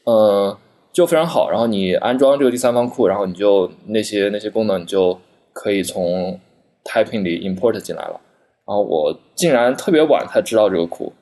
[0.05, 0.55] 呃，
[0.93, 1.51] 就非常好。
[1.51, 5.19] 然后你安装这个第三方库，然后你就那些那些功能，你就
[5.53, 6.39] 可以从
[6.85, 8.21] typing 里 import 进来了。
[8.67, 11.13] 然后我竟然特别晚才知道这个库，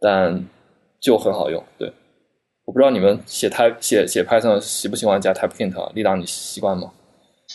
[0.00, 0.44] 但
[1.00, 1.62] 就很好用。
[1.78, 1.92] 对，
[2.66, 5.92] 我不知道你们写 Type 写写 Python 喜不喜欢加 TypeHint？
[5.94, 6.92] 李导，你习惯吗？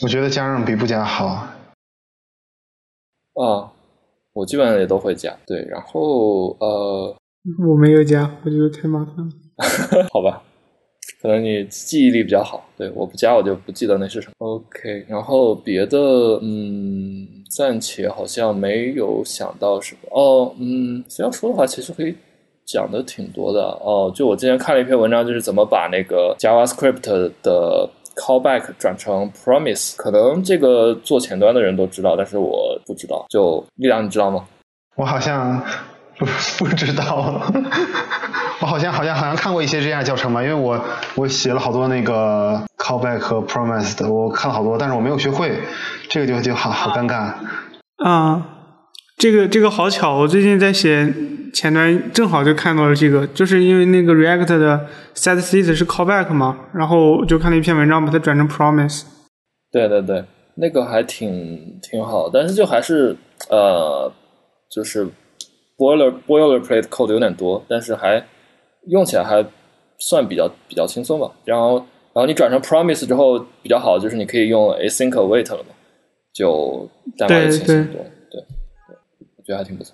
[0.04, 1.48] 我觉得加上比不加好。
[3.36, 3.72] 啊，
[4.34, 5.36] 我基本上也都会加。
[5.46, 7.16] 对，然后呃，
[7.68, 10.08] 我没有加，我觉得太麻烦了。
[10.12, 10.44] 好吧，
[11.22, 12.66] 可能你记忆力比较好。
[12.78, 14.34] 对，我不加我就不记得那是什么。
[14.38, 15.98] OK，然后别的
[16.42, 17.28] 嗯。
[17.50, 22.16] 暂且好像没有想到什么哦，嗯，非要说的话，其实可以
[22.64, 24.12] 讲的挺多的哦。
[24.14, 27.02] 就我之前看了一篇文章，就是怎么把那个 JavaScript
[27.42, 29.96] 的 callback 转成 promise。
[29.98, 33.26] 可能这个做前端的人都知道，但是我不知道。
[33.30, 34.48] 就力量，你知道吗？
[34.96, 35.60] 我好像
[36.20, 36.26] 不
[36.66, 37.42] 不知道。
[38.62, 40.80] 我好像好像好像看过一些这样教程吧，因为我
[41.16, 45.58] 我写了好多那个 callback 和 promise 的，我看了好多，但是我没有学会，
[46.10, 47.34] 这个就就好好尴尬。
[48.04, 48.46] 啊，
[49.18, 51.14] 这个这个好巧，我最近在写
[51.54, 59.04] 前端，正好就看到了这个，就是因为那个 React 的 setState 是 callback 嘛，然后就看了一篇文章，把它转成 promise。
[59.72, 60.26] 对对对，
[60.56, 63.16] 那个还挺挺好，但是就还是
[63.50, 64.12] 呃，
[64.70, 65.08] 就是
[65.80, 68.24] boiler boilerplate code 有点多，但是还。
[68.88, 69.46] 用起来还
[70.00, 75.76] 算比较比较轻松吧，然后然后你转成 Promise 之后比较好，就是你可以用 Async Await 了嘛，
[76.34, 78.02] 就代码也轻松多，
[78.32, 78.42] 对，
[79.38, 79.94] 我觉得还挺不错。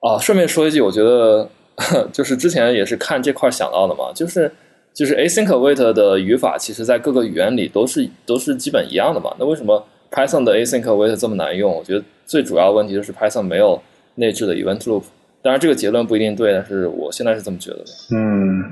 [0.00, 1.48] 啊，顺便说一句，我觉得
[2.12, 4.52] 就是之前也是看这块想到的嘛，就是
[4.94, 9.34] 就是 Async Await 的语法，其实在各个语言里都是都是基本一样的嘛。
[9.38, 11.74] 那为什么 Python 的 Async Await 这么难用？
[11.74, 13.80] 我觉得最主要问题就是 Python 没有
[14.16, 15.04] 内置的 Event Loop。
[15.42, 17.92] 当然，这个结论不一定对，但是我现在是这么觉得的。
[18.16, 18.64] 嗯，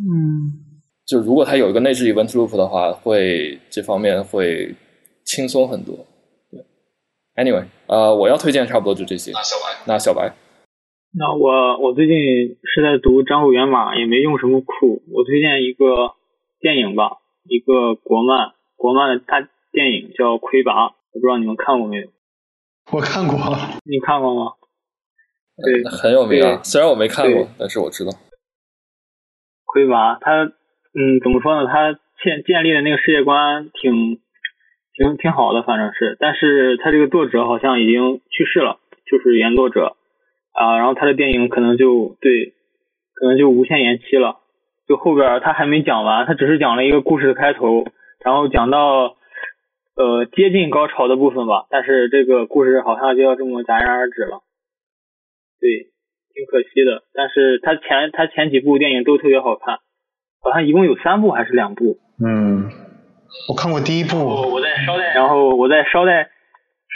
[0.00, 0.56] 嗯，
[1.06, 4.74] 就如果它有一个内置 event loop 的话，会这方面会
[5.26, 5.94] 轻松很多。
[6.50, 6.64] 对
[7.36, 9.30] ，anyway，呃，我要推荐差不多就这些。
[9.32, 10.34] 那小白，那小白，
[11.12, 12.16] 那我我最近
[12.64, 16.14] 是在读张口源码，也没用什么库，我推荐一个
[16.58, 22.08] 电影吧，一个国漫国漫的大电影叫《魁拔》，我不知道你们看过没有？
[22.90, 23.36] 我看过。
[23.84, 24.52] 你看过吗？
[25.62, 26.62] 对，很有名啊。
[26.62, 28.12] 虽然我没看过，但是我知道。
[29.66, 31.68] 魁拔，他嗯，怎么说呢？
[31.68, 31.92] 他
[32.24, 34.20] 建建立的那个世界观挺
[34.96, 36.16] 挺挺好的，反正是。
[36.18, 39.96] 但是他这个作者好像已经去世了，就是原作者
[40.52, 40.78] 啊。
[40.78, 42.54] 然后他的电影可能就对，
[43.14, 44.38] 可能就无限延期了。
[44.88, 47.84] 就后边他还没讲完，他只是讲了一个故事的开头，
[48.24, 49.17] 然后讲到
[49.98, 51.66] 呃接近高潮的部分吧。
[51.68, 54.40] 但是这个故事好像就要这么戛然而止了。
[55.60, 55.90] 对，
[56.32, 57.02] 挺可惜的。
[57.12, 59.78] 但是他前他前几部电影都特别好看，
[60.40, 61.98] 好像一共有三部还是两部？
[62.24, 62.70] 嗯，
[63.50, 64.16] 我看过第一部。
[64.54, 66.30] 我在捎带，然后我在捎带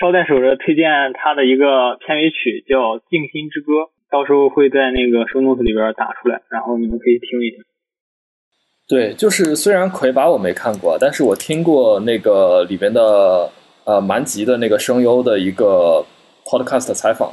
[0.01, 3.73] 捎带手着推荐他的一个片尾曲，叫《静心之歌》，
[4.11, 7.63] 到时候会在那个 show notes 里边打出来，然后你们可以听一下。
[8.93, 13.49] 对，就是虽然魁拔我没看过，但是我听过那个里边的
[13.85, 16.05] 呃蛮吉的那个声优的一个
[16.45, 17.33] podcast 采访。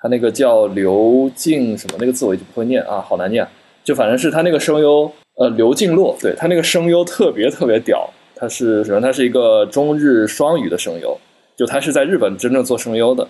[0.00, 3.44] 他那个叫刘静什么那个字我一直不会念啊，好难念。
[3.82, 8.08] 就反正是他那个声优，呃，刘静洛，对他那个声优特别特别屌。
[8.36, 11.18] 他是首先他是一个中日双语的声优，
[11.56, 13.26] 就他是在日本真正做声优的，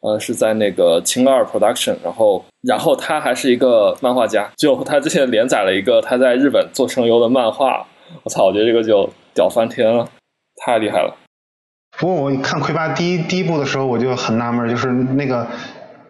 [0.00, 1.96] 呃，是在那个青二 Production。
[2.02, 7.86] 然后，然后他还是一个漫画家，就他之前连载了一个他在日本做声优的漫画。
[8.22, 10.08] 我操，我觉得这个就屌翻天了，
[10.64, 11.16] 太厉害了。
[11.98, 15.46] 不过我看魁拔第一第一部的时候，我就很纳闷，就是那个。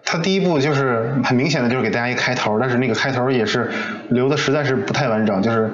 [0.03, 3.71] 他第一部就是很明显的，就是给大家一开头，但是那个开头也是
[4.09, 5.71] 留的实在是不太完整，就是，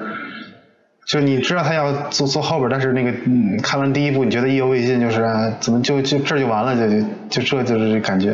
[1.07, 5.25] 就你知道他要做做后边，但是那个嗯，看完第一部你觉得意犹未尽，就是
[5.61, 7.01] 怎么就就这就完了，就
[7.31, 8.33] 就就这就是感觉，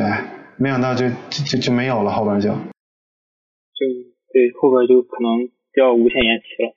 [0.57, 2.49] 没想到就就就就没有了后边就。
[2.49, 3.85] 就
[4.33, 6.73] 对，后边就可能要无限延期了。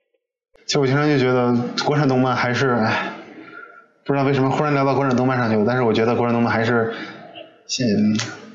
[0.66, 3.12] 其实我经常就觉得国产动漫还是，唉，
[4.05, 6.93] 不知道为什么忽然聊到国产动漫上去了，但是我觉得国产动漫还是，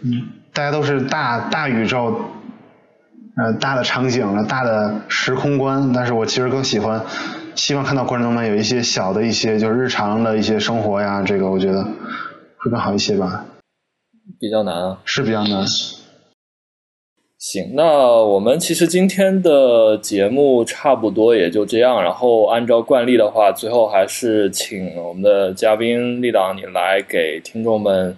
[0.03, 2.21] 嗯，大家都是大大宇宙，
[3.37, 7.05] 呃，大的场景，大的时空观，但是我其实更喜欢，
[7.55, 11.81] 希望看到国产动漫有一些小的一些就是日常的一些生活呀，这个我觉得
[12.57, 13.45] 会更好一些吧。
[14.39, 15.65] 比较难啊，是比较难。
[17.39, 22.03] 行，那我们其实今天的节目差不多也就这样。
[22.03, 28.15] 然后按照惯例的话，最后还是请我们的嘉宾立党你来给听众们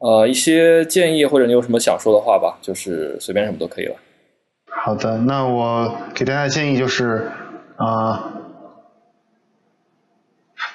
[0.00, 3.94] 呃一些建议，或者你有什么想说的话吧，就是随便什么都可以了。
[4.74, 7.30] 好的，那我给大家建议就是
[7.76, 8.30] 啊，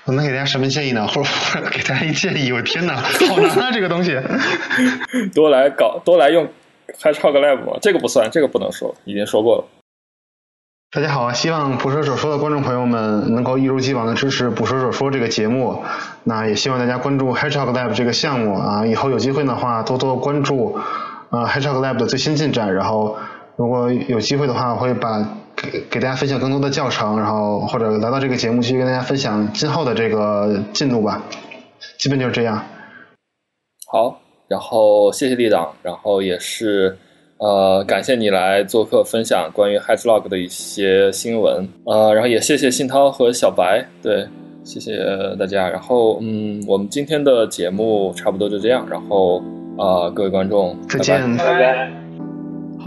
[0.06, 1.07] 我能给大家什么建议呢？
[1.10, 2.52] 或者给大家一建议？
[2.52, 4.18] 我天哪，好难啊 这个东西。
[5.34, 6.48] 多来搞，多来用。
[7.02, 7.78] 还唱个 live 吗？
[7.82, 9.65] 这个不算，这个不能说，已经说过了。
[10.90, 15.84] 大家好，希望捕蛇者说的观众朋友们能够一如既往的支持捕蛇者说这个节目。
[16.24, 20.80] 那也希望大家关注 Hedgehog Lab 这个项目啊，以后有机会的话多多关注
[21.30, 22.74] 啊 Hedgehog Lab 的最新进展。
[22.74, 23.18] 然后
[23.58, 25.20] 如果有机会的话，我会把
[25.56, 31.24] 给给大家分享更多的教程，然后或者来到这个节目继续跟大家分享今后的这个进度吧。
[31.98, 32.64] 基本就是这样。
[33.92, 34.22] 好。
[34.50, 36.98] 然后谢谢立党，然后也是，
[37.38, 44.26] 呃，感谢你来做客分享关于 Hedgelog 的一些新闻，呃，然后也谢谢信涛和小白，对，
[44.64, 44.98] 谢谢
[45.38, 45.68] 大家。
[45.68, 48.88] 然后，嗯，我们今天的节目差不多就这样。
[48.90, 49.40] 然后，
[49.78, 52.07] 啊，各位观众，再见，拜拜。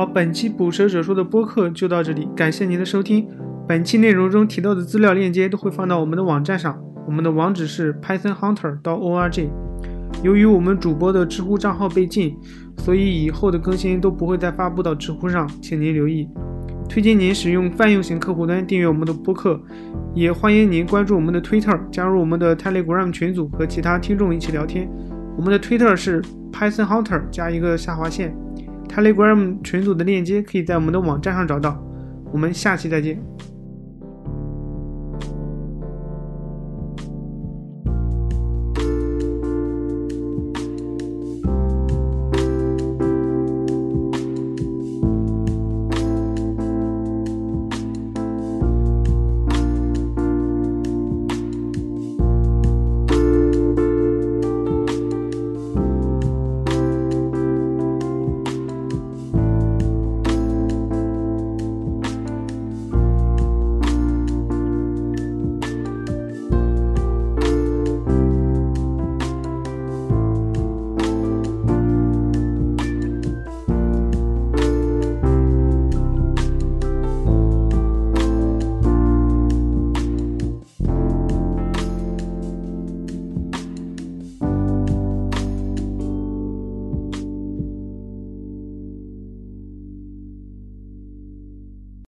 [0.00, 3.28] 好，本期捕蛇者说的播客就到这里，感谢您的收听。
[3.68, 9.46] 本期内容中提到的资料链接都会放到我们的网站上，我们的网址是 pythonhunter 到 org。
[10.22, 12.34] 由于我们主播的知乎账号被禁，
[12.78, 16.26] 所以以后的更新都不会再发布到知乎上，请您留意。
[16.88, 19.60] 推荐您使用泛用型客户端订阅我们的播客，
[20.14, 24.90] 也欢迎您关注我们的 Twitter，加入我们的 Telegram 群组和其他听众一起聊天。
[25.36, 28.34] 我们的 Twitter 是 Python Hunter 加一个下划线
[28.90, 31.80] ，Telegram 群组的链接可以在我们的网站上找到。
[32.32, 33.20] 我们下期再见。